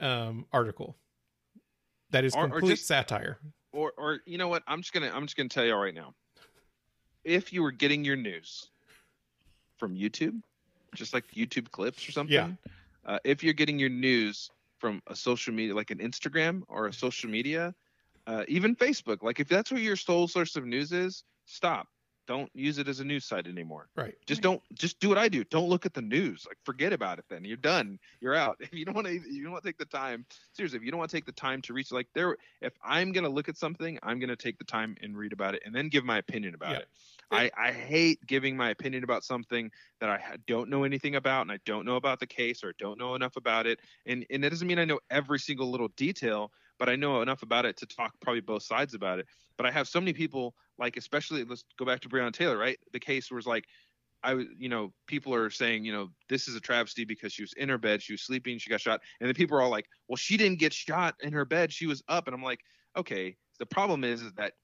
[0.01, 0.97] um, article
[2.11, 3.39] that is Or- or complete just- satire
[3.73, 4.63] or or you know what?
[4.67, 6.15] I'm just gonna I'm just gonna tell you all right now.
[7.25, 8.69] If you were getting your news
[9.79, 10.41] from YouTube,
[10.95, 12.53] just like YouTube clips or something, Yeah.
[13.05, 16.93] uh, if you're getting your news from a social media like an Instagram or a
[16.93, 17.75] social media,
[18.27, 21.89] uh, even Facebook, like if that's where your sole source of news is, stop.
[22.27, 23.91] Don't use it as a news site anymore.
[23.97, 24.63] right Just don't.
[24.73, 25.45] Just do what I do.
[25.45, 26.47] Don't look at the news.
[26.49, 27.27] Like forget about it.
[27.29, 27.99] Then you're done.
[28.19, 28.57] You're out.
[28.61, 30.25] If you don't want to, you don't want to take the time.
[30.55, 33.13] Seriously, if you don't want to take the time to reach, like there, if I'm
[33.13, 35.91] gonna look at something, I'm gonna take the time and read about it, and then
[35.91, 36.79] give my opinion about Yeah.
[36.79, 36.89] it.
[37.31, 41.53] I, I hate giving my opinion about something that I don't know anything about, and
[41.53, 43.81] I don't know about the case or don't know enough about it.
[44.07, 47.43] And and that doesn't mean I know every single little detail, but I know enough
[47.43, 49.27] about it to talk probably both sides about it.
[49.57, 52.79] But I have so many people, like especially let's go back to Breonna Taylor, right?
[52.93, 53.65] The case was like,
[54.23, 57.43] I was, you know, people are saying, you know, this is a travesty because she
[57.43, 59.71] was in her bed, she was sleeping, she got shot, and then people are all
[59.71, 62.61] like, well, she didn't get shot in her bed, she was up, and I'm like,
[62.97, 64.55] okay, the problem is, is that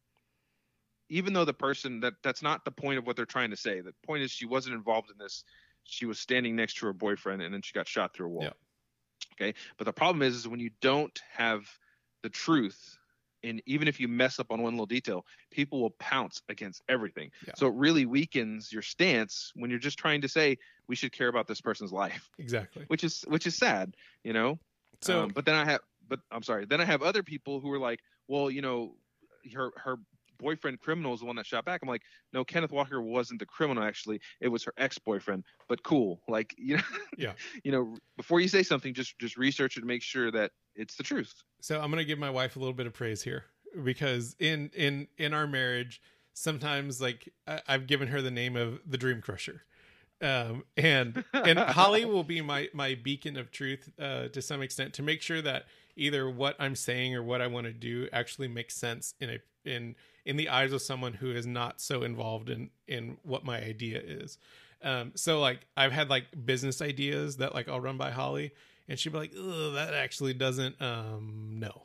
[1.11, 3.81] even though the person that that's not the point of what they're trying to say.
[3.81, 5.45] The point is she wasn't involved in this.
[5.85, 8.45] She was standing next to her boyfriend, and then she got shot through a wall.
[8.45, 8.51] Yeah.
[9.35, 11.67] Okay, but the problem is, is when you don't have
[12.23, 12.99] the truth
[13.43, 17.31] and even if you mess up on one little detail, people will pounce against everything.
[17.47, 17.55] Yeah.
[17.57, 21.29] So it really weakens your stance when you're just trying to say we should care
[21.29, 24.59] about this person's life, exactly which is which is sad, you know.
[25.01, 26.67] so Um, but then I have, but I'm sorry.
[26.67, 28.97] Then I have other people who are like, well, you know,
[29.55, 29.99] her her
[30.39, 31.81] boyfriend criminal is the one that shot back.
[31.83, 32.03] I'm like,
[32.33, 33.85] no, Kenneth Walker wasn't the criminal.
[33.85, 35.45] Actually, it was her ex boyfriend.
[35.69, 36.83] But cool, like you know,
[37.17, 37.35] Yeah.
[37.65, 40.97] you know, before you say something, just just research it to make sure that it's
[40.97, 41.43] the truth.
[41.61, 43.45] so i'm gonna give my wife a little bit of praise here
[43.85, 46.01] because in in in our marriage
[46.35, 49.63] sometimes like I, i've given her the name of the dream crusher
[50.23, 54.95] um and and holly will be my my beacon of truth uh to some extent
[54.95, 55.65] to make sure that
[55.97, 59.39] either what i'm saying or what i want to do actually makes sense in a
[59.65, 63.59] in in the eyes of someone who is not so involved in in what my
[63.63, 64.39] idea is
[64.83, 68.53] um so like i've had like business ideas that like i'll run by holly
[68.91, 71.85] and she'd be like Ugh, that actually doesn't um no.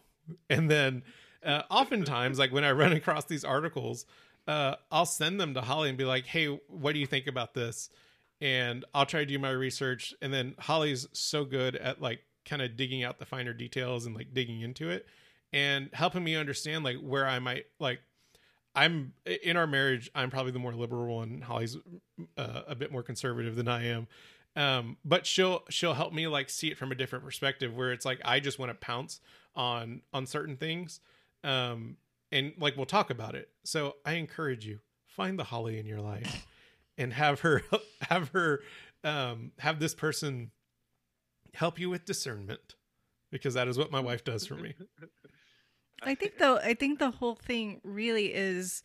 [0.49, 1.03] And then
[1.45, 4.05] uh, oftentimes like when i run across these articles
[4.47, 7.53] uh i'll send them to holly and be like hey what do you think about
[7.53, 7.89] this?
[8.41, 12.61] And i'll try to do my research and then holly's so good at like kind
[12.61, 15.05] of digging out the finer details and like digging into it
[15.53, 17.99] and helping me understand like where i might like
[18.75, 21.77] i'm in our marriage i'm probably the more liberal and holly's
[22.37, 24.07] uh, a bit more conservative than i am
[24.55, 28.05] um but she'll she'll help me like see it from a different perspective where it's
[28.05, 29.19] like i just want to pounce
[29.55, 30.99] on on certain things.
[31.43, 31.97] Um
[32.31, 33.49] and like we'll talk about it.
[33.63, 36.45] So i encourage you find the holly in your life
[36.97, 37.63] and have her
[38.01, 38.61] have her
[39.03, 40.51] um have this person
[41.53, 42.75] help you with discernment
[43.31, 44.73] because that is what my wife does for me.
[46.03, 48.83] I think though I think the whole thing really is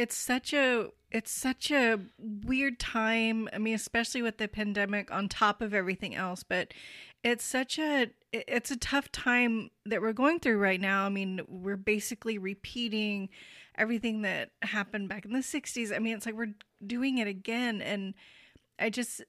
[0.00, 3.50] it's such a it's such a weird time.
[3.52, 6.72] I mean, especially with the pandemic on top of everything else, but
[7.22, 11.04] it's such a it's a tough time that we're going through right now.
[11.04, 13.28] I mean, we're basically repeating
[13.76, 15.94] everything that happened back in the 60s.
[15.94, 16.54] I mean, it's like we're
[16.86, 18.14] doing it again and
[18.78, 19.22] I just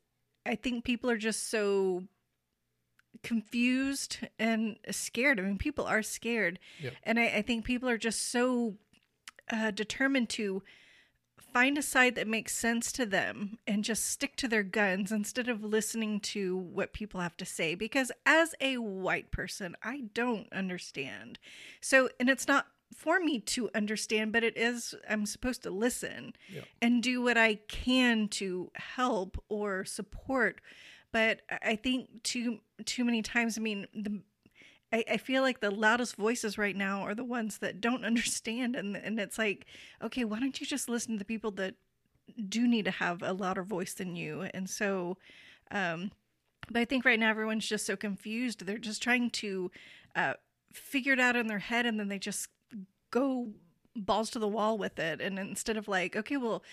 [0.46, 2.04] I think people are just so
[3.24, 5.38] confused and scared.
[5.38, 6.60] I mean, people are scared.
[6.82, 6.94] Yep.
[7.04, 8.78] And I, I think people are just so
[9.52, 10.64] uh, determined to
[11.54, 15.50] find a side that makes sense to them and just stick to their guns instead
[15.50, 17.76] of listening to what people have to say.
[17.76, 21.40] Because as a white person, I don't understand.
[21.82, 26.34] So, and it's not for me to understand, but it is, I'm supposed to listen
[26.54, 26.66] Yep.
[26.82, 30.62] and do what I can to help or support.
[31.12, 33.58] But I I think too too many times.
[33.58, 34.22] I mean, the
[34.92, 38.76] I, I feel like the loudest voices right now are the ones that don't understand,
[38.76, 39.66] and and it's like,
[40.02, 41.76] okay, why don't you just listen to the people that
[42.48, 44.48] do need to have a louder voice than you?
[44.54, 45.18] And so,
[45.70, 46.12] um,
[46.70, 48.66] but I think right now everyone's just so confused.
[48.66, 49.72] They're just trying to
[50.16, 50.34] uh,
[50.74, 52.48] figure it out in their head, and then they just
[53.12, 53.50] go
[53.96, 55.22] balls to the wall with it.
[55.22, 56.64] And instead of like, okay, well,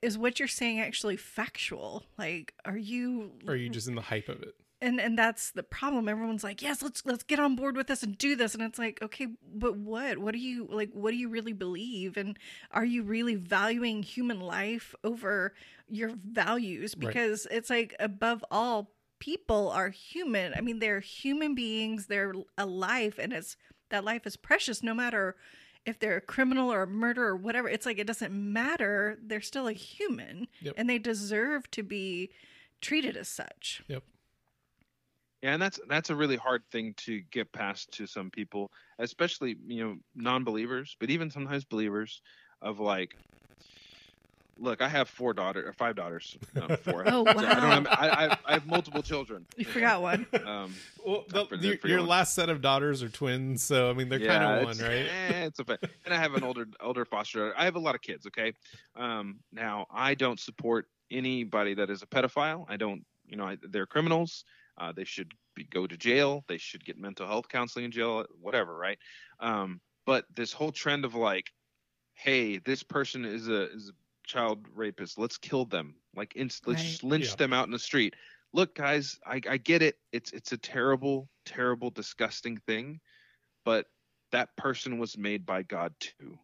[0.00, 2.04] is what you're saying actually factual?
[2.18, 5.52] Like, are you or are you just in the hype of it and and that's
[5.52, 6.08] the problem.
[6.08, 8.52] Everyone's like yes let's let's get on board with this and do this.
[8.54, 10.18] And it's like okay but what?
[10.18, 12.16] What do you like what do you really believe?
[12.16, 12.38] And
[12.70, 15.54] are you really valuing human life over
[15.88, 16.94] your values?
[16.98, 17.06] Right.
[17.06, 20.52] because it's like above all people are human.
[20.56, 23.56] I mean they're human beings they're alive and it's
[23.90, 25.36] that life is precious no matter
[25.84, 27.68] if they're a criminal or a murderer or whatever.
[27.68, 29.18] It's like it doesn't matter.
[29.22, 30.74] They're still a human Yep.
[30.76, 32.30] and they deserve to be
[32.80, 33.82] treated as such.
[33.88, 34.02] Yep
[35.42, 39.56] Yeah, and that's that's a really hard thing to get past to some people, especially
[39.66, 42.22] you know non-believers, but even sometimes believers,
[42.60, 43.16] of like,
[44.58, 46.36] look, I have four daughters or five daughters.
[46.54, 47.04] No, four.
[47.06, 47.70] Oh, So I, don't wow.
[47.70, 49.44] have, I, I, I have multiple children.
[49.56, 50.74] you forgot one Um,
[51.06, 52.08] well the, forget- your, your one.
[52.08, 55.44] last set of daughters are twins so i mean they're kind of one right eh,
[55.46, 55.76] it's okay.
[56.04, 57.54] And I have an older older foster daughter.
[57.58, 58.26] I have a lot of kids.
[58.26, 58.52] Okay.
[58.94, 62.64] Um, now I don't support anybody that is a pedophile.
[62.68, 63.04] I don't.
[63.26, 64.44] You know, I, they're criminals.
[64.82, 66.44] Uh, they should be, go to jail.
[66.48, 68.24] They should get mental health counseling in jail.
[68.40, 68.76] Whatever.
[68.76, 68.98] Right.
[69.38, 71.46] Um, but this whole trend of like,
[72.14, 75.18] hey, this person is a is a child rapist.
[75.18, 75.94] Let's kill them.
[76.16, 77.36] Like, inst- let's just lynch Yeah.
[77.36, 78.14] them out in the street.
[78.52, 79.96] Look, guys, I, I get it.
[80.10, 83.00] It's it's a terrible, terrible, disgusting thing,
[83.64, 83.86] but
[84.32, 86.38] that person was made by God too.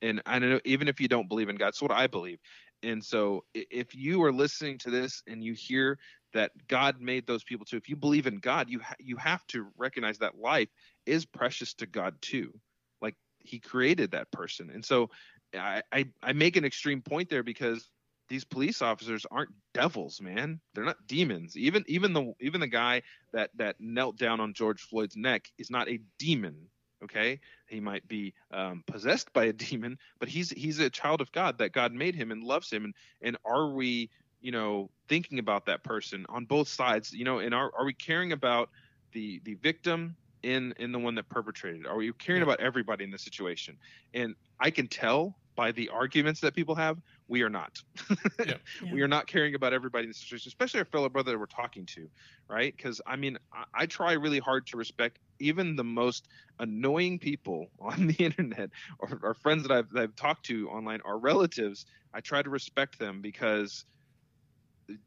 [0.00, 2.38] And I don't know, even if you don't believe in God, it's what I believe.
[2.82, 5.98] And so if you are listening to this and you hear
[6.32, 9.46] that God made those people too, if you believe in God, you ha- you have
[9.48, 10.68] to recognize that life
[11.06, 12.52] is precious to God too.
[13.00, 15.10] Like He created that person, and so
[15.54, 17.88] I I, I make an extreme point there because
[18.28, 20.60] these police officers aren't devils, man.
[20.74, 21.56] They're not demons.
[21.56, 23.02] Even even the even the guy
[23.32, 26.68] that that knelt down on George Floyd's neck is not a demon.
[27.04, 31.30] Okay, he might be um, possessed by a demon, but he's he's a child of
[31.32, 32.84] God that God made him and loves him.
[32.84, 37.12] And and are we, you know, thinking about that person on both sides?
[37.12, 38.70] You know, and are are we caring about
[39.12, 41.86] the the victim in in the one that perpetrated?
[41.86, 42.44] Are we caring Yeah.
[42.44, 43.78] about everybody in the situation?
[44.14, 47.82] And I can tell by the arguments that people have, we are not.
[48.46, 48.54] Yeah.
[48.92, 51.46] We are not caring about everybody in the situation, especially our fellow brother that we're
[51.46, 52.08] talking to,
[52.48, 52.72] right?
[52.74, 56.28] Because I mean, I, I try really hard to respect even the most
[56.60, 61.00] annoying people on the internet or, or friends that I've, that I've talked to online
[61.04, 61.84] or relatives.
[62.14, 63.84] I try to respect them because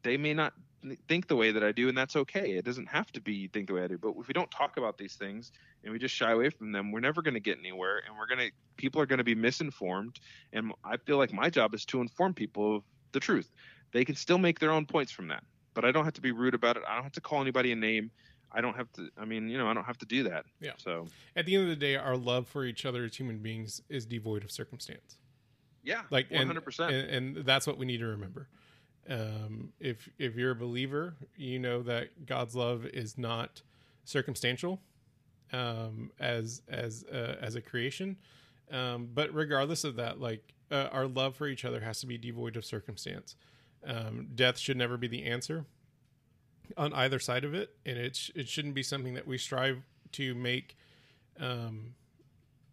[0.02, 0.52] they may not
[1.08, 2.52] think the way that I do, and that's okay.
[2.52, 3.98] It doesn't have to be think the way I do.
[3.98, 5.52] But if we don't talk about these things
[5.84, 8.26] and we just shy away from them, we're never going to get anywhere, and we're
[8.26, 10.18] going to people are going to be misinformed.
[10.52, 13.50] And I feel like my job is to inform people of the truth.
[13.92, 16.32] They can still make their own points from that, but I don't have to be
[16.32, 16.82] rude about it.
[16.88, 18.10] I don't have to call anybody a name.
[18.50, 19.08] I don't have to.
[19.18, 20.44] I mean, you know, I don't have to do that.
[20.60, 20.72] Yeah.
[20.76, 21.06] So
[21.36, 24.04] at the end of the day our love for each other as human beings is
[24.06, 25.16] devoid of circumstance
[25.82, 26.92] yeah, like one and- hundred percent.
[26.92, 28.48] and, and that's what we need to remember
[29.08, 33.62] um if if you're a believer you know that god's love is not
[34.04, 34.80] circumstantial
[35.52, 38.16] um as as uh, as a creation
[38.70, 42.16] um but regardless of that like uh, our love for each other has to be
[42.16, 43.34] devoid of circumstance
[43.86, 45.64] um death should never be the answer
[46.76, 49.82] on either side of it and it sh- it shouldn't be something that we strive
[50.12, 50.76] to make
[51.40, 51.94] um,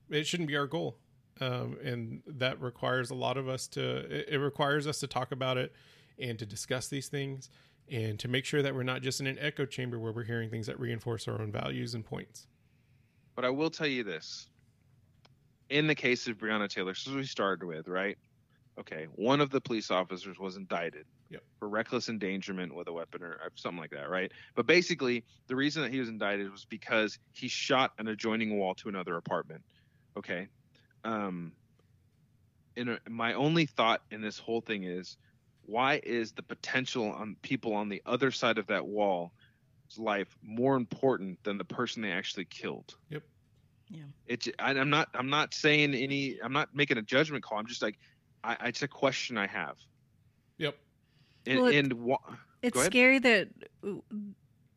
[0.09, 0.97] it shouldn't be our goal.
[1.41, 5.31] Um, and that requires a lot of us to, it, it requires us to talk
[5.31, 5.73] about it
[6.19, 7.49] and to discuss these things
[7.91, 10.49] and to make sure that we're not just in an echo chamber where we're hearing
[10.49, 12.47] things that reinforce our own values and points.
[13.35, 14.47] But I will tell you this.
[15.69, 18.17] In the case of Breonna Taylor, so we started with, right?
[18.79, 21.43] Okay, one of the police officers was indicted Yep.
[21.59, 24.31] for reckless endangerment with a weapon or something like that, right?
[24.55, 28.73] But basically, the reason that he was indicted was because he shot an adjoining wall
[28.75, 29.61] to another apartment.
[30.17, 30.47] Okay.
[31.03, 31.51] Um,
[32.75, 35.17] in a, my only thought in this whole thing is,
[35.69, 39.31] why is the potential on people on the other side of that wall
[39.97, 42.95] life more important than the person they actually killed.
[43.09, 43.23] Yep.
[43.89, 44.03] Yeah.
[44.27, 47.57] It's I, I'm not I'm not saying any I'm not making a judgment call.
[47.57, 47.97] I'm just like
[48.43, 49.77] I, it's a question I have.
[50.57, 50.75] Yep.
[51.47, 52.17] And, Well, it- and wha-
[52.61, 53.49] It's scary that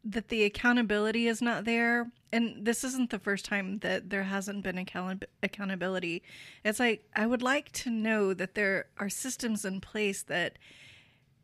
[0.04, 4.64] that the accountability is not there, and this isn't the first time that there hasn't
[4.64, 6.22] been account- accountability.
[6.64, 10.58] It's like I would like to know that there are systems in place that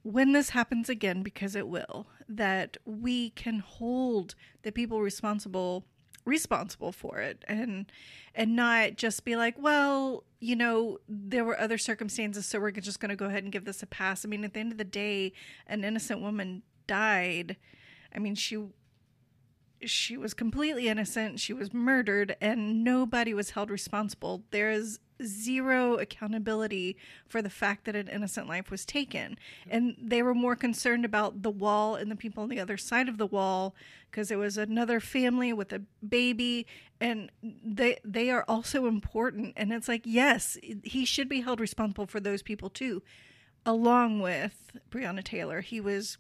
[0.09, 5.85] when this happens again because it will that we can hold the people responsible
[6.25, 7.93] responsible for it and
[8.35, 13.01] and not just be like well you know there were other circumstances so we're just
[13.01, 14.25] going to go ahead and give this a pass.
[14.25, 15.33] I mean at the end of the day
[15.67, 17.59] an innocent woman died.
[18.15, 18.65] I mean she
[19.85, 21.39] she was completely innocent.
[21.39, 24.43] She was murdered and nobody was held responsible.
[24.53, 26.97] There is zero accountability
[27.27, 29.39] for the fact that an innocent life was taken.
[29.69, 33.09] And they were more concerned about the wall and the people on the other side
[33.09, 33.75] of the wall
[34.11, 36.67] because it was another family with a baby
[37.01, 39.55] and they they are also important.
[39.57, 43.03] And it's like yes he should be held responsible for those people too
[43.67, 45.61] along with Breonna Taylor.
[45.61, 46.17] He was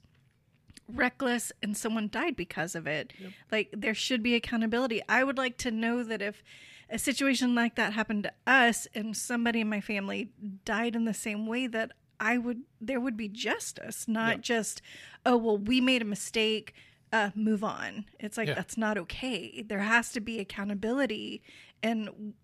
[0.92, 3.12] reckless and someone died because of it.
[3.50, 5.02] Like there should be accountability.
[5.08, 6.42] I would like to know that if
[6.90, 10.30] a situation like that happened to us and somebody in my family
[10.64, 14.40] died in the same way that I would there would be justice, not Yeah.
[14.42, 14.82] just
[15.26, 16.74] oh well we made a mistake,
[17.12, 18.06] uh move on.
[18.18, 18.54] It's like Yeah.
[18.54, 19.62] that's not okay.
[19.66, 21.42] There has to be accountability
[21.82, 22.34] and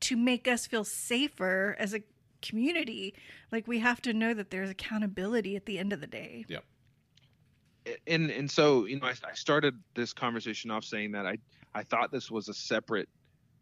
[0.00, 2.02] to make us feel safer as a
[2.42, 3.14] community,
[3.50, 6.44] like we have to know that there's accountability at the end of the day.
[6.48, 6.64] Yep.
[8.06, 11.38] and and so you know I, I started this conversation off saying that I
[11.74, 13.08] I thought this was a separate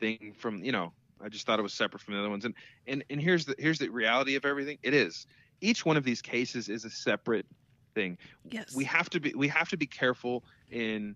[0.02, 0.92] thing from you know
[1.24, 2.54] I just thought it was separate from the other ones and
[2.88, 5.26] and and here's the here's the reality of everything it is
[5.60, 7.46] each one of these cases is a separate
[7.94, 8.18] thing
[8.50, 8.74] Yes.
[8.74, 11.14] we have to be we have to be careful in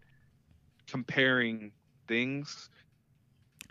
[0.86, 1.72] comparing
[2.06, 2.70] things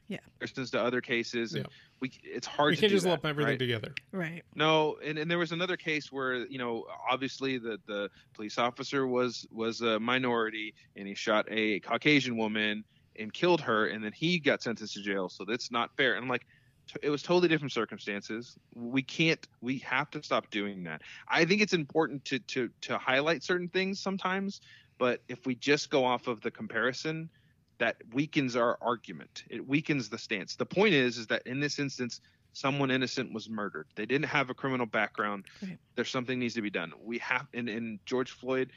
[0.10, 0.18] Yeah.
[0.40, 1.72] comparisons to other cases and Yeah.
[2.02, 3.60] we it's hard We to can't do just that, lump everything right?
[3.60, 3.94] together.
[4.12, 4.44] right.
[4.54, 9.08] No, and, and there was another case where you know obviously the the police officer
[9.08, 12.84] was was a minority and he shot a Caucasian woman
[13.20, 15.30] and killed her and then he got sentenced to jail.
[15.30, 16.16] So that's not fair.
[16.16, 16.46] And I'm like
[16.88, 18.58] t- it was totally different circumstances.
[18.74, 21.02] We can't we have to stop doing that.
[21.28, 24.62] I think it's important to to to highlight certain things sometimes,
[24.98, 27.30] but if we just go off of the comparison
[27.78, 29.44] that weakens our argument.
[29.50, 30.56] It weakens the stance.
[30.56, 32.22] The point is is that in this instance
[32.54, 33.86] someone innocent was murdered.
[33.96, 35.46] They didn't have a criminal background.
[35.62, 35.78] Right.
[35.96, 36.94] There's something needs to be done.
[37.04, 38.72] We have in, in George Floyd,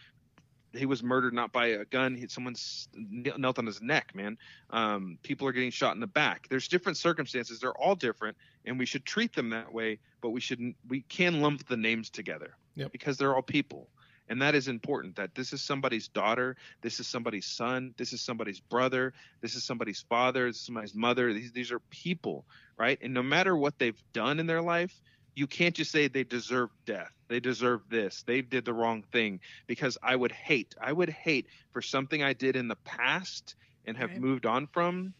[0.74, 2.14] he was murdered not by a gun.
[2.14, 2.54] He, someone
[2.94, 4.38] knelt on his neck, man.
[4.70, 6.46] Um, people are getting shot in the back.
[6.48, 7.60] There's different circumstances.
[7.60, 9.98] They're all different, and we should treat them that way.
[10.20, 10.76] But we shouldn't.
[10.88, 12.92] We can lump the names together Yep.
[12.92, 13.88] because they're all people,
[14.28, 15.16] and that is important.
[15.16, 16.56] That this is somebody's daughter.
[16.82, 17.94] This is somebody's son.
[17.96, 19.14] This is somebody's brother.
[19.40, 20.46] This is somebody's father.
[20.46, 21.32] This is somebody's mother.
[21.32, 22.44] These these are people,
[22.76, 22.98] right?
[23.00, 25.00] And no matter what they've done in their life,
[25.38, 27.12] you can't just say they deserve death.
[27.28, 28.24] They deserve this.
[28.26, 30.74] They did the wrong thing because I would hate.
[30.80, 33.54] I would hate for something I did in the past
[33.86, 34.16] and have Right.
[34.16, 35.14] moved on from.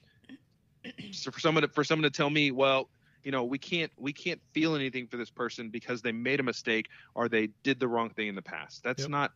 [1.13, 2.89] So for someone to, for someone to tell me, well,
[3.23, 6.45] you know, we can't we can't feel anything for this person because they made a
[6.45, 8.81] mistake or they did the wrong thing in the past.
[8.83, 9.09] That's Yep.
[9.09, 9.31] not.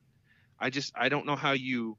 [0.58, 1.96] I just I don't know how you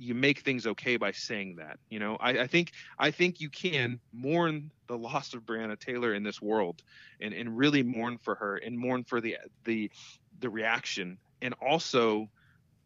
[0.00, 1.78] you make things okay by saying that.
[1.90, 6.14] You know, I, I think I think you can mourn the loss of Breonna Taylor
[6.14, 6.82] in this world,
[7.20, 9.90] and, and really mourn for her and mourn for the the
[10.40, 12.30] the reaction, and also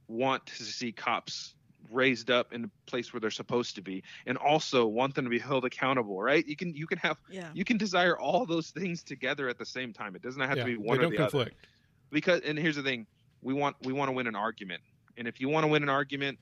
[0.09, 1.55] want to see cops
[1.91, 5.31] raised up in the place where they're supposed to be, and also want them to
[5.31, 6.21] be held accountable.
[6.21, 6.45] Right?
[6.45, 7.49] You can you can have Yeah.
[7.55, 10.17] you can desire all those things together at the same time.
[10.17, 11.67] It doesn't have yeah, to be one they or don't the other conflict.
[12.11, 13.07] because and here's the thing
[13.41, 14.83] we want we want to win an argument
[15.17, 16.39] and if you want to win an argument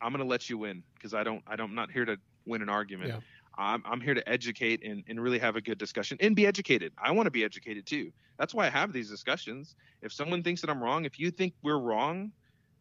[0.00, 2.16] i'm going to let you win because i don't i don't I'm not here to
[2.46, 3.20] win an argument Yeah.
[3.60, 6.92] I'm, I'm here to educate and, and really have a good discussion and be educated
[7.02, 10.60] i want to be educated too that's why i have these discussions if someone thinks
[10.62, 12.30] that i'm wrong if you think we're wrong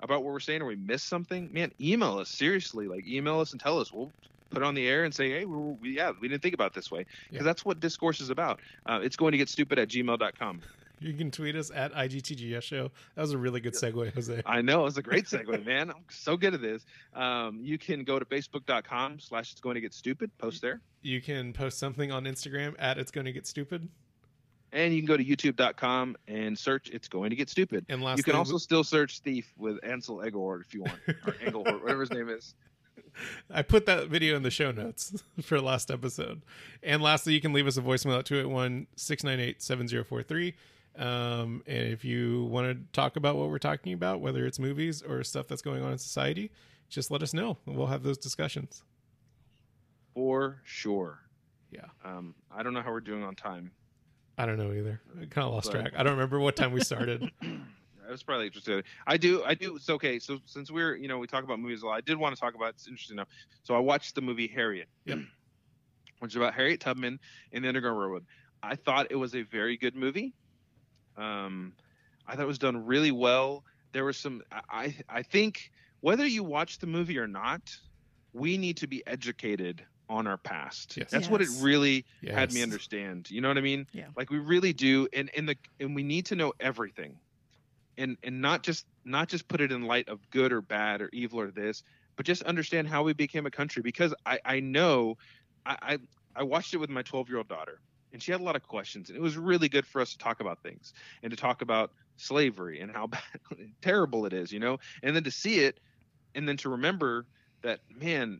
[0.02, 3.52] about what we're saying or we missed something man email us seriously like email us
[3.52, 4.12] and tell us we'll
[4.50, 6.74] put it on the air and say, hey, we, we, yeah, we didn't think about
[6.74, 7.00] this way
[7.30, 7.44] because Yeah.
[7.44, 8.62] that's what discourse is about.
[8.86, 10.62] Uh, it's going to get stupid at gmail.com.
[11.00, 12.92] You can tweet us at IGTGS show.
[13.16, 14.42] That was a really good segue, Jose.
[14.46, 15.92] I know It was a great segue, man.
[15.92, 16.86] I'm so good at this.
[17.14, 20.82] Um, you can go to facebook.com slash it's going to get stupid, post there.
[21.02, 23.88] You can post something on Instagram at It's Going to Get Stupid.
[24.74, 27.86] And you can go to youtube.com and search it's going to get stupid.
[27.88, 31.34] And lastly, you can also still search thief with Ansel Egglehort if you want, or
[31.46, 32.54] Engelhort, whatever his name is.
[33.50, 36.42] I put that video in the show notes for last episode.
[36.84, 40.54] And lastly, you can leave us a voicemail at 281 698 7043.
[40.98, 45.02] Um, and if you want to talk about what we're talking about, whether it's movies
[45.04, 46.52] or stuff that's going on in society,
[46.90, 48.84] just let us know and we'll have those discussions.
[50.14, 51.20] For sure.
[51.72, 51.82] Yeah.
[52.04, 53.72] Um, I don't know how we're doing on time.
[54.38, 55.02] I don't know either.
[55.16, 55.94] I kind of lost But- track.
[55.98, 57.30] I don't remember what time we started.
[57.42, 58.86] I was probably interested.
[59.06, 59.76] I do, I do.
[59.76, 60.18] It's okay.
[60.18, 62.40] So since we're, you know, we talk about movies a lot, I did want to
[62.40, 62.70] talk about.
[62.70, 63.28] It's interesting enough.
[63.64, 65.20] So I watched the movie Harriet, Yep.
[66.20, 67.20] which is about Harriet Tubman
[67.52, 68.26] in the Underground Railroad.
[68.64, 70.34] I thought it was a very good movie.
[71.18, 71.74] Um,
[72.28, 73.64] I thought it was done really well.
[73.94, 74.42] There was some.
[74.70, 77.62] I, I think whether you watch the movie or not,
[78.34, 80.98] we need to be educated on our past.
[80.98, 81.12] Yes.
[81.12, 81.62] That's what it Yes.
[81.62, 83.30] really had me understand.
[83.30, 83.88] You know what I mean?
[83.94, 84.08] Yeah.
[84.16, 87.18] Like we really do, and and the and we need to know everything,
[87.98, 91.10] and and not just not just put it in light of good or bad or
[91.14, 91.84] evil or this,
[92.16, 93.82] but just understand how we became a country.
[93.82, 95.16] Because I I know,
[95.66, 95.98] I I,
[96.36, 97.80] I watched it with my 12 year old daughter,
[98.12, 100.18] and she had a lot of questions, and it was really good for us to
[100.18, 100.94] talk about things
[101.24, 103.22] and to talk about slavery and how bad,
[103.82, 105.80] terrible it is, you know, and then to see it,
[106.36, 107.28] and then to remember
[107.64, 108.40] that man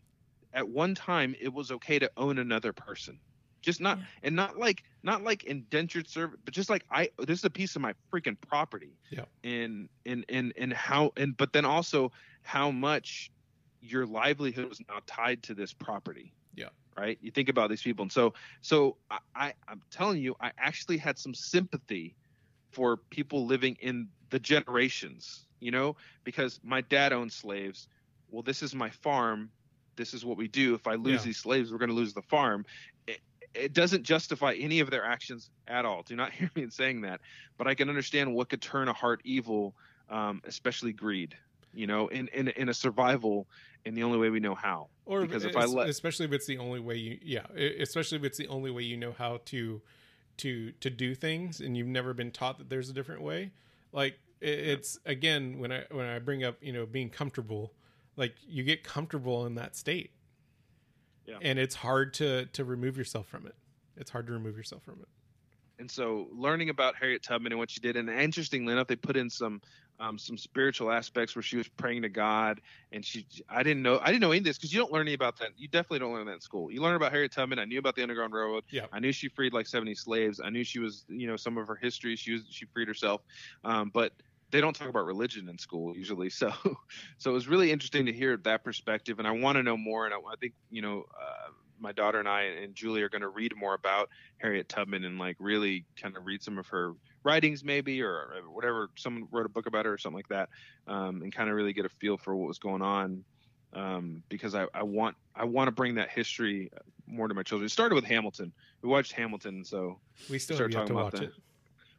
[0.54, 3.20] at one time it was okay to own another person
[3.62, 4.06] just not Yeah.
[4.24, 7.76] and not like not like indentured servant but just like i this is a piece
[7.76, 9.26] of my freaking property Yeah.
[9.44, 12.12] and and and and how and but then also
[12.44, 13.32] how much
[13.82, 16.70] your livelihood was now tied to this property Yeah.
[16.98, 17.18] right?
[17.22, 18.04] You think about these people.
[18.04, 22.18] And so so i, I i'm telling you i actually had some sympathy
[22.72, 25.96] for people living in the generations you know?
[26.24, 27.88] Because my dad owned slaves.
[28.30, 29.52] Well this is my farm.
[29.96, 30.76] This is what we do.
[30.76, 31.28] If i lose Yeah.
[31.28, 32.66] these slaves we're going to lose the farm.
[33.08, 33.20] It,
[33.56, 36.04] it doesn't justify any of their actions at all.
[36.04, 37.22] Do not hear me in saying that.
[37.58, 39.76] But i can understand what could turn a heart evil
[40.10, 41.36] um, especially greed
[41.74, 43.48] you know in, in in a survival
[43.86, 44.90] in the only way we know how.
[45.06, 47.46] Or Because if I let- especially if it's the only way you yeah
[47.80, 49.82] especially if it's the only way you know how to
[50.38, 53.52] to to do things and you've never been taught that there's a different way
[53.92, 57.74] like it's again when i when i bring up you know being comfortable
[58.18, 60.12] like you get comfortable in that state.
[61.26, 61.38] Yeah.
[61.42, 63.56] and it's hard to to remove yourself from it.
[63.98, 65.08] It's hard to remove yourself from it.
[65.80, 69.18] And so learning about Harriet Tubman and what she did, and interestingly enough, they put
[69.18, 69.62] in some
[70.00, 74.00] um, some spiritual aspects where she was praying to God, and she I didn't know
[74.02, 75.50] I didn't know any of this because you don't learn any about that.
[75.58, 76.72] You definitely don't learn that in school.
[76.72, 77.60] You learn about Harriet Tubman.
[77.60, 78.64] I knew about the Underground Railroad.
[78.70, 78.86] Yeah.
[78.92, 80.40] I knew she freed like 70 slaves.
[80.44, 82.16] I knew she was you know some of her history.
[82.16, 83.22] She was she freed herself,
[83.64, 84.14] um, but
[84.50, 86.30] they don't talk about religion in school usually.
[86.38, 86.52] So
[87.18, 90.06] so it was really interesting to hear that perspective, and I want to know more.
[90.06, 91.06] And I, I think you know.
[91.20, 95.04] Uh, my daughter and I and Julie are going to read more about Harriet Tubman
[95.04, 96.94] and like really kind of read some of her
[97.28, 100.50] writings maybe or whatever someone wrote a book about her or something like that
[100.88, 103.26] um, and kind of really get a feel for what was going on
[103.74, 106.70] um, because I, I want I want to bring that history
[107.06, 107.66] more to my children.
[107.66, 108.54] It started with Hamilton.
[108.82, 111.34] We watched Hamilton, so we still Start have to talking about watch the- it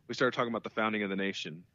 [0.09, 1.66] we started talking about the founding of the nation.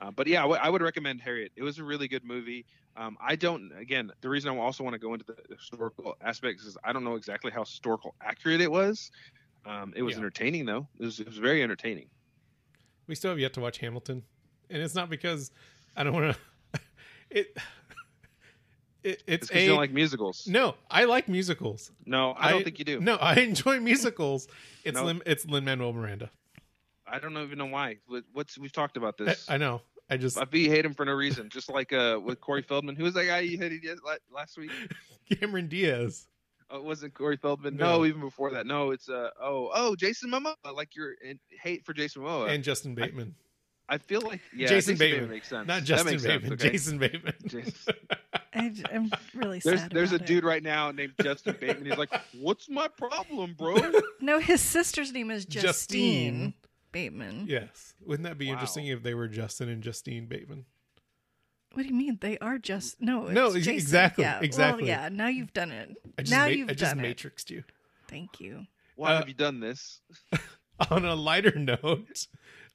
[0.00, 1.52] Uh, but yeah, I w- I would recommend Harriet.
[1.56, 2.64] It was a really good movie.
[2.96, 3.70] Um, I don't.
[3.72, 7.04] Again, the reason I also want to go into the historical aspects is I don't
[7.04, 9.10] know exactly how historical accurate it was.
[9.66, 10.18] Um, it was Yeah.
[10.18, 10.88] entertaining though.
[11.00, 12.10] It was, it was very entertaining.
[13.10, 14.22] We still have yet to watch hamilton
[14.70, 15.50] and it's not because
[15.96, 16.34] i don't want
[16.72, 16.80] to
[17.30, 17.56] it
[19.02, 20.46] it, It's it's because a you don't like musicals.
[20.46, 23.00] no i like musicals No, I don't I- think you do.
[23.00, 24.46] No, I enjoy musicals.
[24.84, 25.04] It's No.
[25.04, 26.30] Lin, it's Lin Manuel Miranda.
[27.06, 27.96] I don't even know why.
[28.06, 29.48] What- What's we've talked about this.
[29.48, 29.80] I know.
[30.10, 31.48] I just I you hate him for no reason.
[31.48, 32.96] Just like uh, with Corey Feldman.
[32.96, 33.82] Who was that guy you hated
[34.34, 34.70] last week?
[35.40, 36.26] Cameron Diaz.
[36.70, 37.76] Oh, wasn't Corey Feldman.
[37.76, 37.98] No.
[37.98, 38.04] No.
[38.06, 38.66] even before that.
[38.66, 40.54] No, it's uh oh oh Jason Momoa.
[40.74, 41.14] Like your
[41.62, 42.48] hate for Jason Momoa.
[42.48, 43.34] and Justin Bateman.
[43.88, 45.28] I feel like yeah, Jason Bateman.
[45.30, 45.66] makes sense.
[45.66, 46.52] Not Justin makes sense, Bateman.
[46.52, 46.70] okay.
[46.70, 47.34] Jason Bateman.
[47.46, 47.94] Jason-
[48.52, 49.90] I, am really There's sad.
[49.92, 50.46] there's a about dude It.
[50.46, 51.86] right now named Justin Bateman.
[51.86, 53.76] He's like, "What's my problem, bro?"
[54.20, 56.54] No, his sister's name is Justine, Justine.
[56.92, 57.46] Bateman.
[57.48, 57.94] yes.
[58.04, 58.52] Wouldn't that be Wow.
[58.54, 60.66] interesting if they were Justin and Justine Bateman?
[61.72, 62.18] What do you mean?
[62.20, 63.26] They are just no.
[63.26, 63.74] It's No, ex- Jason.
[63.74, 64.40] exactly, Yeah.
[64.40, 64.82] exactly.
[64.84, 65.08] Well, yeah.
[65.08, 65.90] Now you've done it.
[66.18, 67.16] I just now ma- you've I just done it.
[67.16, 67.62] matrixed you.
[68.08, 68.66] Thank you.
[68.96, 70.00] Why Uh, have you done this?
[70.90, 72.26] On a lighter note,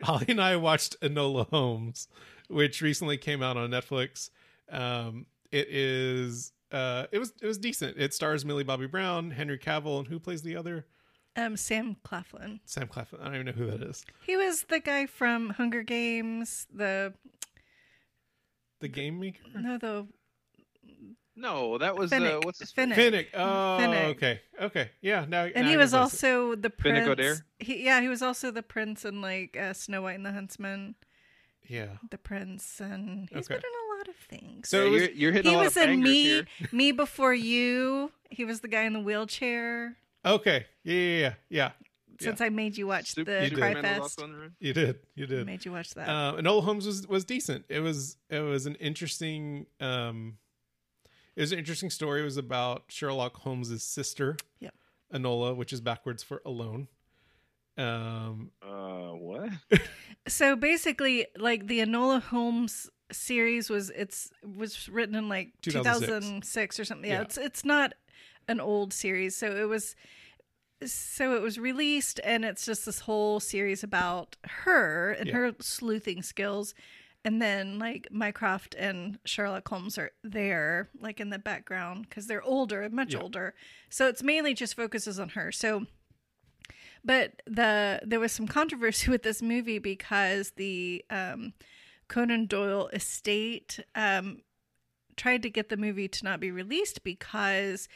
[0.04, 2.08] Holly and I watched Enola Holmes,
[2.50, 4.30] which recently came out on Netflix.
[4.70, 7.98] Um, it is uh, it was it was decent.
[7.98, 10.86] It stars Millie Bobby Brown, Henry Cavill, and who plays the other?
[11.38, 12.60] Um, Sam Claflin.
[12.66, 13.22] Sam Claflin.
[13.22, 14.06] I don't even know who that is.
[14.26, 16.66] He was the guy from Hunger Games.
[16.74, 17.14] The
[18.86, 19.44] The game maker.
[19.56, 20.08] no, the
[21.36, 22.36] No, that was Finnick.
[22.38, 22.96] uh, what's his Finnick.
[22.96, 23.28] Finnick.
[23.34, 24.06] Oh, Finnick.
[24.16, 25.26] okay, okay, yeah.
[25.28, 26.28] Now, and now he was can place it.
[26.28, 27.10] also the Finnick prince.
[27.20, 27.42] Odair?
[27.60, 30.96] He, yeah, he was also the prince in like uh, Snow White and the Huntsman.
[31.68, 31.98] yeah.
[32.10, 33.56] The prince, and he's Okay.
[33.56, 34.70] been in a lot of things.
[34.70, 36.46] So Yeah, was- you're, you're hitting he a lot was of in bangers me, here.
[36.72, 38.12] me before you.
[38.30, 39.98] He was the guy in the wheelchair.
[40.26, 41.72] Okay, yeah, yeah, yeah,
[42.20, 42.26] yeah.
[42.28, 44.56] Since I made you watch Super- the You Cry Fest, also on the run?
[44.60, 45.46] You did, you I did.
[45.46, 46.08] made you watch that.
[46.10, 47.66] Uh, Enola Holmes was was decent.
[47.70, 50.38] It was it was an interesting um,
[51.36, 52.22] it was an interesting story.
[52.22, 54.74] It was about Sherlock Holmes's sister, Yep.
[55.14, 56.88] Enola, which is backwards for alone.
[57.78, 59.50] Um, Uh, what?
[60.28, 66.08] so basically, like the Enola Holmes series was it's was written in like 2006.
[66.08, 67.10] 2006 or something.
[67.10, 67.22] Yeah, Yeah.
[67.24, 67.94] it's it's not
[68.48, 69.96] an old series, so it was
[70.94, 75.34] so it was released and it's just this whole series about her and Yeah.
[75.36, 76.74] her sleuthing skills
[77.24, 82.44] and then like mycroft and sherlock holmes are there like in the background because they're
[82.44, 83.22] older much Yeah.
[83.22, 83.54] older
[83.90, 85.86] so it's mainly just focuses on her so
[87.04, 91.54] but the there was some controversy with this movie because the um,
[92.08, 94.42] Conan Doyle estate um,
[95.16, 97.88] tried to get the movie to not be released because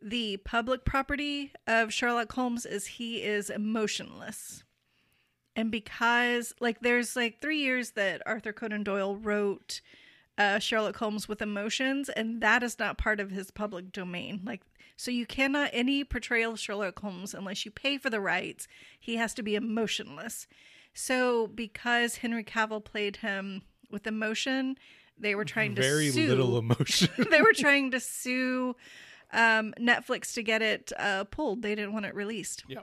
[0.00, 4.64] the public property of Sherlock Holmes is he is emotionless.
[5.54, 9.80] And because like there's like 3 years that Arthur Conan Doyle wrote
[10.38, 14.42] uh, Sherlock Holmes with emotions and that is not part of his public domain.
[14.44, 14.62] Like
[14.96, 18.68] so you cannot any portrayal of Sherlock Holmes unless you pay for the rights,
[18.98, 20.46] he has to be emotionless.
[20.94, 24.76] So because Henry Cavill played him with emotion,
[25.18, 27.10] they were trying to very sue little emotion.
[27.30, 28.76] they were trying to sue
[29.32, 31.62] um, Netflix to get it uh, pulled.
[31.62, 32.64] They didn't want it released.
[32.68, 32.80] Yeah.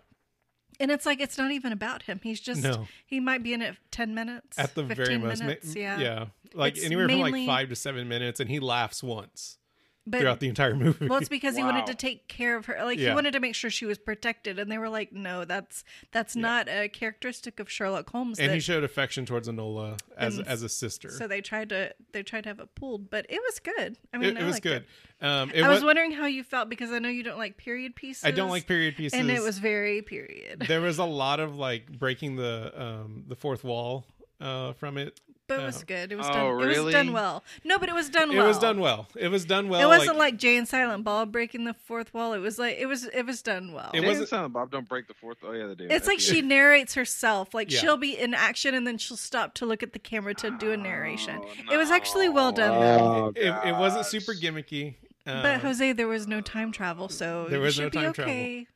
[0.79, 2.19] And it's like it's not even about him.
[2.23, 2.87] He's just No.
[3.05, 5.99] he might be in it ten minutes At the 15 very most, ma- yeah.
[5.99, 9.59] yeah, like It's anywhere from like five to seven minutes, and he laughs once
[10.05, 11.07] But throughout the entire movie.
[11.07, 12.77] well, it's because he wanted to take care of her.
[12.83, 15.85] Like he wanted to make sure she was protected, and they were like, "No, that's
[16.11, 20.37] that's not a characteristic of Sherlock Holmes." and that- he showed affection towards Enola as
[20.39, 21.09] And as a sister.
[21.09, 23.97] so they tried to they tried to have it pulled, but it was good.
[24.13, 24.83] I mean, it I was liked good.
[25.21, 25.25] It.
[25.25, 25.85] Um, it I was was.
[25.85, 28.25] wondering how you felt because I know you don't like period pieces.
[28.25, 30.65] I don't like period pieces, and it was very period.
[30.67, 34.05] there was a lot of like breaking the um the fourth wall
[34.41, 35.17] uh from it.
[35.57, 35.85] But it was Oh.
[35.87, 36.11] good.
[36.11, 36.69] It was Oh, done.
[36.71, 37.43] It was done well.
[37.63, 38.47] No, but it was done It well.
[38.47, 39.07] was done well.
[39.15, 39.81] It was done well.
[39.81, 42.33] it wasn't like, Jay and Silent Bob breaking the fourth wall.
[42.33, 43.91] It was like it was it was done well.
[43.93, 44.71] It It wasn't- wasn't Silent Bob.
[44.71, 45.37] Don't break the fourth.
[45.43, 45.87] Oh yeah, they do.
[45.89, 47.53] it's like she narrates herself.
[47.53, 47.79] Like Yeah.
[47.79, 50.71] she'll be in action and then she'll stop to look at the camera to do
[50.71, 51.39] a narration.
[51.43, 52.79] Oh, It was actually well done.
[52.79, 53.03] though.
[53.25, 54.95] Oh, it, it wasn't super gimmicky.
[55.25, 57.97] Um, But Jose, there was no time travel, so There you was should no be
[57.97, 58.67] time okay.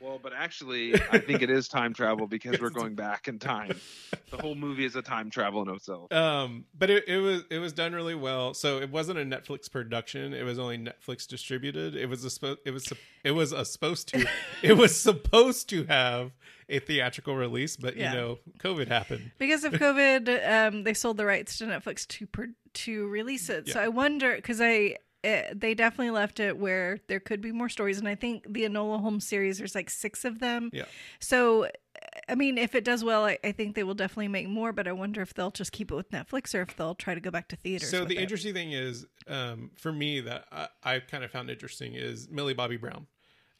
[0.00, 3.76] Well, but actually, I think it is time travel because we're going back in time.
[4.30, 6.12] The whole movie is a time travel in itself.
[6.12, 8.54] um, but it, it was it was done really well.
[8.54, 10.32] So it wasn't a Netflix production.
[10.34, 11.96] It was only Netflix distributed.
[11.96, 12.92] It was a spo- it was
[13.24, 14.26] it was a supposed to
[14.62, 16.32] it was supposed to have
[16.68, 18.12] a theatrical release, but Yeah.
[18.12, 19.30] you know, COVID happened.
[19.38, 23.68] Because of COVID, um, they sold the rights to Netflix to per- to release it.
[23.70, 27.68] So I wonder because I eh, they definitely left it where there could be more
[27.68, 30.70] stories, and I think the Enola Holmes series there's like six of them.
[30.72, 30.84] Yeah.
[31.20, 31.68] So
[32.28, 34.72] I mean, if it does well, I, I think they will definitely make more.
[34.72, 37.20] But I wonder if they'll just keep it with Netflix or if they'll try to
[37.20, 37.90] go back to theaters.
[37.90, 38.22] So the it.
[38.22, 42.54] interesting thing is, um, for me, that I, I kind of found interesting is Millie
[42.54, 43.06] Bobby Brown.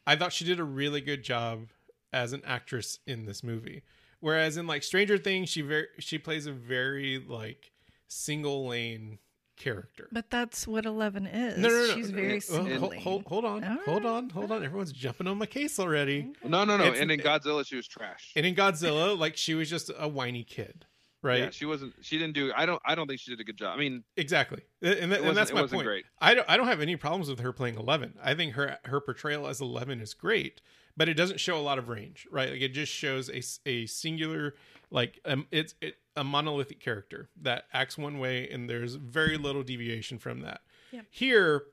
[0.05, 1.67] I thought she did a really good job
[2.11, 3.83] as an actress in this movie.
[4.19, 7.71] Whereas in like Stranger Things, she very she plays a very like
[8.07, 9.19] single lane
[9.59, 10.07] character.
[10.11, 11.59] But that's what Eleven is.
[11.59, 11.93] No, no, no.
[11.93, 12.79] She's no, very no, single.
[12.79, 14.63] hold, hold, hold on, All hold on, hold on.
[14.63, 16.31] Everyone's jumping on my case already.
[16.43, 16.85] No, no, no.
[16.85, 18.31] It's- and in Godzilla, she was trash.
[18.35, 20.85] And in Godzilla, like she was just a whiny kid,
[21.21, 21.39] right?
[21.39, 21.93] Yeah, she wasn't.
[22.01, 22.51] She didn't do.
[22.55, 22.81] I don't.
[22.85, 23.75] I don't think she did a good job.
[23.75, 25.83] I mean, Exactly, and, that, and that's my point.
[25.83, 26.05] great.
[26.19, 28.15] I don't, I don't have any problems with her playing Eleven.
[28.23, 30.61] I think her her portrayal as Eleven is great,
[30.99, 32.51] but it doesn't show a lot of range, right?
[32.51, 34.53] Like it just shows a, a singular,
[34.91, 39.63] like um, it's it, a monolithic character that acts one way, and there's very little
[39.63, 40.59] deviation from that.
[40.91, 41.03] Yeah.
[41.09, 41.63] Here,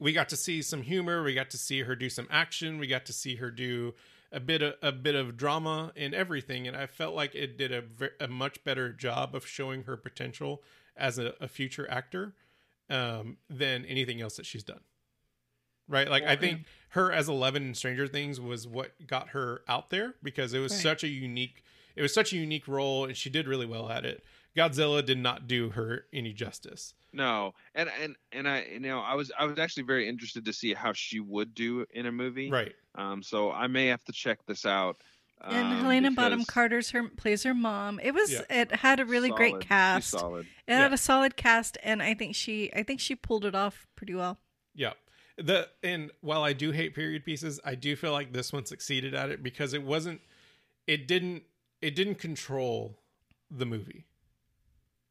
[0.00, 1.22] we got to see some humor.
[1.22, 2.78] We got to see her do some action.
[2.78, 3.94] We got to see her do
[4.32, 6.66] a bit of a bit of drama and everything.
[6.66, 7.84] And I felt like it did a,
[8.18, 10.64] a much better job of showing her potential
[10.96, 12.34] as a, a future actor
[12.90, 14.80] um, than anything else that she's done.
[15.88, 19.90] Right, like I think her as Eleven in Stranger Things was what got her out
[19.90, 20.82] there because it was Right.
[20.82, 21.62] such a unique,
[21.96, 24.22] it was such a unique role, and she did really well at it.
[24.56, 26.94] Godzilla did not do her any justice.
[27.12, 30.52] No, and and and I you know I was I was actually very interested to
[30.52, 32.50] see how she would do in a movie.
[32.50, 32.74] Right.
[32.94, 34.96] Um, so I may have to check this out.
[35.40, 38.00] And um, Helena Bonham Carter's her plays her mom.
[38.02, 38.42] It was Yeah.
[38.50, 39.62] it had a really great solid.
[39.62, 40.10] She's cast.
[40.10, 40.46] solid.
[40.66, 43.86] It had a solid cast, and I think she I think she pulled it off
[43.96, 44.38] pretty well.
[44.74, 44.92] Yeah.
[45.38, 49.14] The and while I do hate period pieces, I do feel like this one succeeded
[49.14, 50.20] at it because it wasn't
[50.86, 51.44] it didn't
[51.80, 52.98] it didn't control
[53.50, 54.04] the movie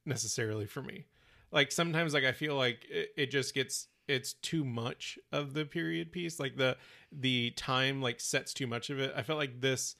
[0.05, 1.05] necessarily for me.
[1.51, 5.65] Like sometimes like I feel like it, it just gets it's too much of the
[5.65, 6.39] period piece.
[6.39, 6.77] Like the
[7.11, 9.13] the time like sets too much of it.
[9.15, 9.95] I felt like this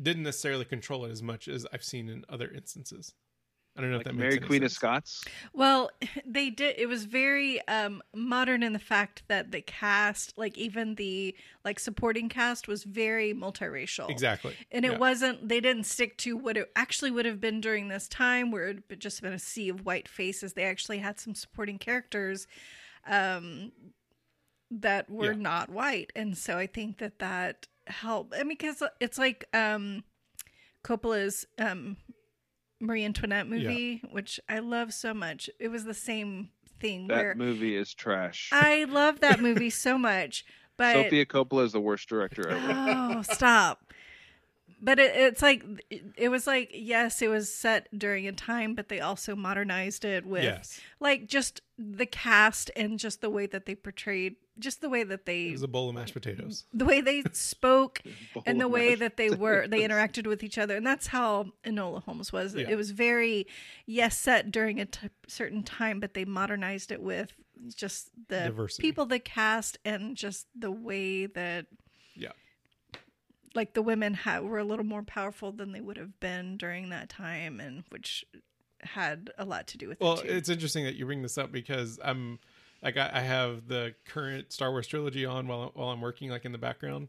[0.00, 3.14] didn't necessarily control it as much as I've seen in other instances.
[3.76, 4.70] I don't know if that Mary makes any Queen of.
[4.70, 5.24] Scots.
[5.52, 5.90] Well,
[6.24, 6.76] they did.
[6.78, 11.80] It was very um, modern in the fact that the cast, like even the like
[11.80, 14.08] supporting cast, was very multiracial.
[14.10, 14.54] Exactly.
[14.70, 14.98] And it Yeah.
[14.98, 15.48] wasn't.
[15.48, 18.84] They didn't stick to what it actually would have been during this time, where it
[18.88, 20.52] had just been a sea of white faces.
[20.52, 22.46] They actually had some supporting characters
[23.08, 23.72] um,
[24.70, 25.38] that were Yeah.
[25.38, 28.34] not white, and so I think that that helped.
[28.34, 30.04] I mean, because it's like um,
[30.84, 31.96] Coppola's um,
[32.84, 35.48] Marie Antoinette movie, which I love so much.
[35.58, 38.50] It was the same thing That where movie is trash.
[38.52, 40.44] I love that movie so much,
[40.76, 42.72] but Sofia Coppola is the worst director ever.
[42.72, 43.80] oh, stop.
[44.82, 48.74] But it, it's like it, it was like yes, it was set during a time,
[48.74, 50.78] but they also modernized it with Yes.
[51.00, 55.20] like just the cast and just the way that they portrayed, just the way that
[55.20, 56.64] It they was a bowl of mashed potatoes.
[56.72, 58.00] the way they spoke
[58.46, 62.02] and the way that they were they interacted with each other and that's how enola
[62.04, 62.68] holmes was Yeah.
[62.70, 63.46] it was very
[63.86, 67.32] yes set during a t- certain time but they modernized it with
[67.74, 68.82] just the Diversity.
[68.82, 71.66] people the cast and just the way that
[72.14, 72.32] Yeah.
[73.54, 76.90] like the women ha- were a little more powerful than they would have been during
[76.90, 78.24] that time and which
[78.82, 80.28] had a lot to do with Well, it too.
[80.34, 82.40] it's interesting that you bring this up because I'm like
[82.84, 86.52] I, I have the current Star Wars trilogy on while while I'm working like in
[86.52, 87.08] the background,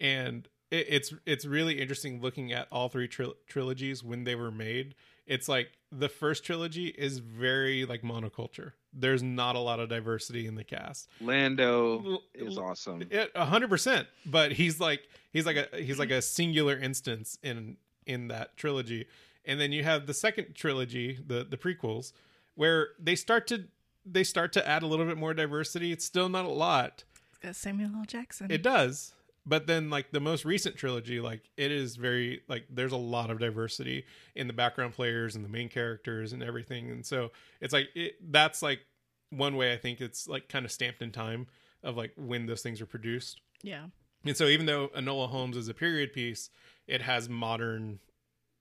[0.00, 4.50] and it, it's it's really interesting looking at all three tril- trilogies when they were
[4.50, 4.94] made.
[5.26, 8.72] It's like the first trilogy is very like monoculture.
[8.92, 11.08] There's not a lot of diversity in the cast.
[11.20, 13.08] Lando is awesome.
[13.34, 14.06] A hundred percent.
[14.26, 15.00] But he's like
[15.32, 19.06] he's like a he's like a singular instance in in that trilogy.
[19.46, 22.12] And then you have the second trilogy, the the prequels,
[22.54, 23.64] where they start to
[24.04, 25.92] they start to add a little bit more diversity.
[25.92, 27.04] It's still not a lot.
[27.30, 29.14] It's got samuel l jackson It does.
[29.46, 33.30] But then like the most recent trilogy, like it is very like there's a lot
[33.30, 36.90] of diversity in the background players and the main characters and everything.
[36.90, 37.30] And so
[37.60, 38.80] it's like it, that's like
[39.30, 41.46] one way I think it's like kind of stamped in time
[41.82, 43.42] of like when those things are produced.
[43.62, 43.86] yeah
[44.24, 46.48] And so even though Enola Holmes is a period piece,
[46.86, 47.98] it has modern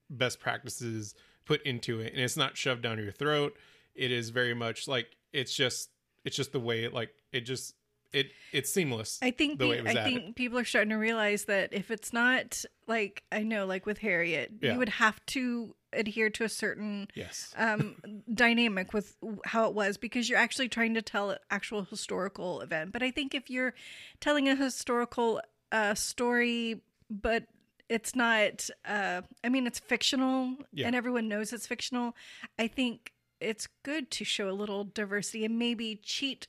[0.10, 1.16] best practices
[1.46, 3.56] put into it and it's not shoved down your throat.
[3.96, 5.90] It is very much like it's just
[6.26, 7.76] it's just the way it like it just
[8.12, 9.20] it it's seamless.
[9.22, 10.14] I think the way it was I added.
[10.14, 13.98] think people are starting to realize that if it's not like I know, like with
[14.00, 14.74] Harriet, Yeah.
[14.74, 17.54] you would have to adhere to a certain yes.
[17.58, 17.96] um,
[18.34, 19.16] dynamic with
[19.46, 22.92] how it was because you're actually trying to tell an actual historical event.
[22.92, 23.74] But I think if you're
[24.20, 25.40] telling a historical
[25.72, 26.82] uh, story,
[27.12, 27.46] but
[27.90, 30.88] it's not, uh, I mean, it's fictional Yeah.
[30.88, 32.16] and everyone knows it's fictional,
[32.58, 33.13] I think
[33.44, 36.48] it's good to show a little diversity and maybe cheat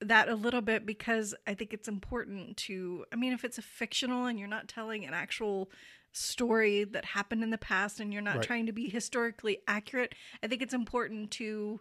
[0.00, 3.62] that a little bit because I think it's important to I mean if it's a
[3.62, 5.70] fictional and you're not telling an actual
[6.12, 8.44] story that happened in the past and you're not Right.
[8.46, 11.80] trying to be historically accurate, I think it's important to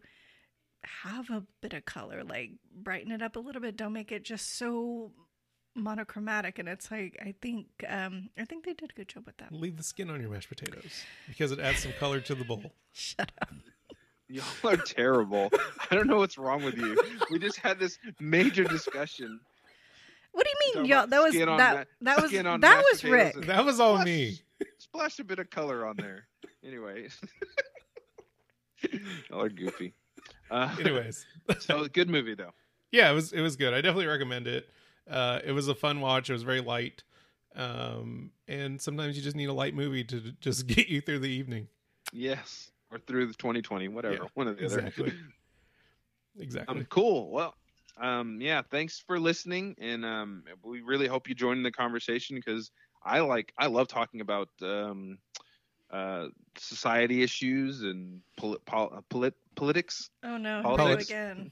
[1.04, 3.76] have a bit of color, like brighten it up a little bit.
[3.76, 5.12] Don't make it just so
[5.78, 9.36] monochromatic and it's like I think um I think they did a good job with
[9.38, 9.52] that.
[9.52, 12.64] Leave the skin on your mashed potatoes because it adds some color to the bowl.
[12.94, 13.50] Shut up.
[14.28, 15.50] Y'all are terrible.
[15.92, 16.98] I don't know what's wrong with you.
[17.30, 19.40] We just had this major discussion.
[20.32, 21.08] What do you mean, y'all?
[21.08, 23.36] That was skin that ma- that was skin on that was potatoes Rick.
[23.36, 24.40] and- That was all Splash- me.
[24.80, 26.28] Splash a bit of color on there.
[26.66, 27.08] Anyway,
[29.30, 29.94] y'all are goofy.
[30.50, 31.26] Uh, Anyways,
[31.60, 32.52] so good movie though.
[32.92, 33.74] yeah, it was it was good.
[33.74, 34.68] I definitely recommend it.
[35.10, 36.30] Uh, it was a fun watch.
[36.30, 37.04] It was very light,
[37.56, 41.30] um, and sometimes you just need a light movie to just get you through the
[41.30, 41.68] evening.
[42.12, 45.04] Yes, or through the 2020, whatever, Yeah, one of the exactly.
[45.04, 45.14] other.
[46.38, 46.80] Exactly.
[46.82, 47.32] Um, cool.
[47.32, 47.56] Well,
[47.98, 52.36] um, yeah, thanks for listening, and um, we really hope you join in the conversation
[52.36, 52.72] because
[53.06, 55.18] I like, I love talking about um,
[55.90, 56.28] uh,
[56.58, 60.10] society issues and poli- pol- uh, polit- politics.
[60.24, 61.10] Oh no, Politics.
[61.10, 61.52] no again.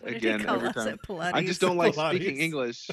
[0.00, 0.98] What did Again, he call every us time.
[1.32, 2.16] I just don't like Pilates.
[2.16, 2.90] speaking English.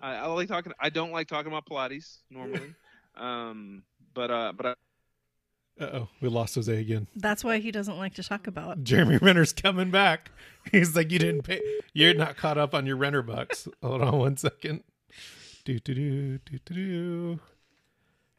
[0.00, 0.72] I, I like talking.
[0.80, 2.74] I don't like talking about Pilates normally.
[3.16, 3.82] um,
[4.14, 4.74] but uh, but I,
[5.80, 7.06] oh, we lost Jose again.
[7.16, 8.82] That's why he doesn't like to talk about.
[8.84, 10.30] Jeremy Renner's coming back.
[10.70, 11.60] He's like, you didn't pay.
[11.92, 13.66] You're not caught up on your Renner bucks.
[13.82, 14.84] Hold on one second.
[15.64, 17.40] Do do do do do do.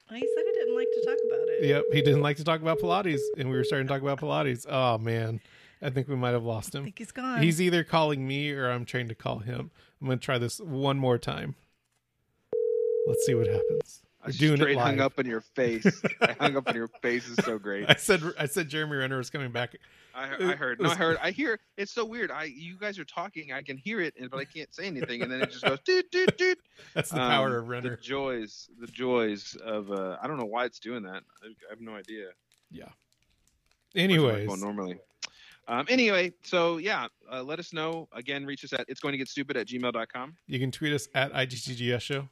[0.09, 1.65] He said he didn't like to talk about it.
[1.65, 4.19] Yep, he didn't like to talk about Pilates, and we were starting to talk about
[4.19, 4.65] Pilates.
[4.69, 5.39] Oh man,
[5.81, 6.83] I think we might have lost I him.
[6.83, 7.41] think he's gone.
[7.41, 9.71] He's either calling me or I'm trying to call him.
[10.01, 11.55] I'm gonna try this one more time.
[13.07, 14.01] Let's see what happens.
[14.31, 16.01] Doing it straight hung up in your face.
[16.21, 17.89] I hung up in your face is so great.
[17.89, 19.75] I said I said Jeremy Renner was coming back.
[20.15, 20.79] I, I heard.
[20.79, 21.17] No, I heard.
[21.21, 21.59] I hear.
[21.75, 22.29] It's so weird.
[22.31, 23.51] I you guys are talking.
[23.51, 25.79] I can hear it, and but I can't say anything, and then it just goes
[25.85, 26.57] doot doot doot.
[26.93, 29.91] That's the Um, power of The joys, the joys of.
[29.91, 31.23] uh I don't know why it's doing that.
[31.43, 32.27] I, I have no idea.
[32.71, 32.89] Yeah.
[33.95, 34.97] Anyways, normally.
[35.67, 38.07] Um, anyway, so yeah, uh, let us know.
[38.13, 40.35] Again, reach us at it's going to get stupid at gmail.com.
[40.47, 42.27] you can tweet us at IGTGS show.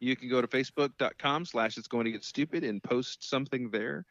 [0.00, 4.06] You can go to facebook.com slash it's going to get stupid and post something there.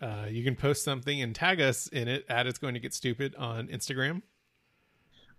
[0.00, 2.94] Uh, you can post something and tag us in it at it's going to get
[2.94, 4.22] stupid on Instagram.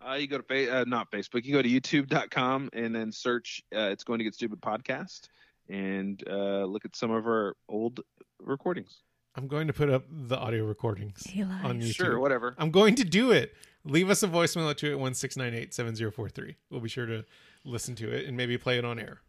[0.06, 1.46] Uh, you go to fa- uh, not Facebook.
[1.46, 5.28] You go to YouTube.com and then search uh, "It's Going to Get Stupid" podcast
[5.70, 8.00] and uh, look at some of our old
[8.40, 9.02] recordings.
[9.36, 11.96] I'm going to put up the audio recordings He on YouTube.
[11.96, 12.56] Sure, whatever.
[12.58, 13.54] I'm going to do it.
[13.86, 16.56] Leave us a voicemail at 281-698-7043.
[16.70, 17.24] We'll be sure to
[17.64, 19.22] listen to it and maybe play it on air.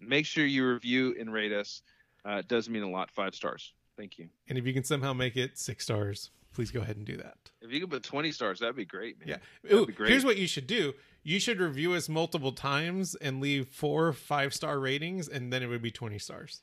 [0.00, 1.82] Make sure you review and rate us.
[2.26, 3.10] Uh, it does mean a lot.
[3.10, 3.72] Five stars.
[3.96, 4.28] Thank you.
[4.48, 7.36] And if you can somehow make it six stars, please go ahead and do that.
[7.62, 9.28] If you could put twenty stars, that'd be great, man.
[9.28, 9.36] Yeah.
[9.62, 10.10] That'd Ooh, be great.
[10.10, 10.94] here's what you should do.
[11.24, 15.66] You should review us multiple times and leave four five star ratings, and then it
[15.66, 16.62] would be 20 stars.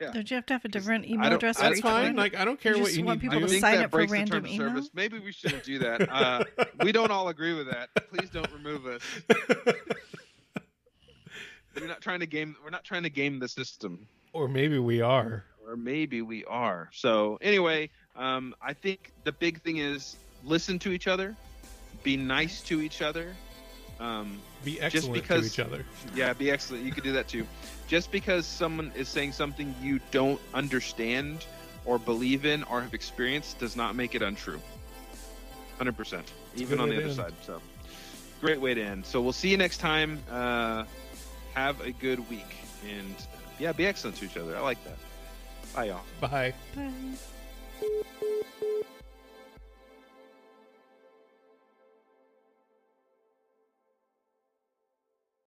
[0.00, 0.12] Yeah.
[0.12, 2.04] Don't you have to have a different email don't- address for That's each fine.
[2.04, 2.16] one?
[2.16, 3.76] Like I don't care You what you want need people to I to think sign
[3.76, 4.68] that up for breaks the random email?
[4.68, 4.90] service.
[4.94, 6.08] Maybe we shouldn't do that.
[6.10, 6.44] Uh,
[6.82, 7.90] we don't all agree with that.
[8.08, 9.02] Please don't remove us.
[11.78, 12.56] We're not trying to game.
[12.64, 14.06] We're not trying to game the system.
[14.32, 15.44] or maybe we are.
[15.66, 16.88] or maybe we are.
[16.92, 21.36] So anyway, um, I think the big thing is listen to each other,
[22.02, 23.34] be nice to each other.
[24.00, 25.84] Um, Be excellent because- to each other.
[26.14, 26.84] yeah, be excellent.
[26.84, 27.46] You could do that too.
[27.86, 31.44] Just because someone is saying something you don't understand
[31.84, 34.60] or believe in or have experienced does not make it untrue.
[35.76, 37.14] Hundred percent, even on the other end.
[37.16, 37.34] side.
[37.42, 37.60] So,
[38.40, 39.04] great way to end.
[39.06, 40.18] So we'll see you next time.
[40.30, 40.84] Uh,
[41.54, 42.56] have a good week,
[42.88, 43.14] and
[43.58, 44.56] yeah, be excellent to each other.
[44.56, 44.96] I like that.
[45.74, 46.02] Bye, y'all.
[46.20, 46.54] Bye.
[46.74, 48.16] Bye.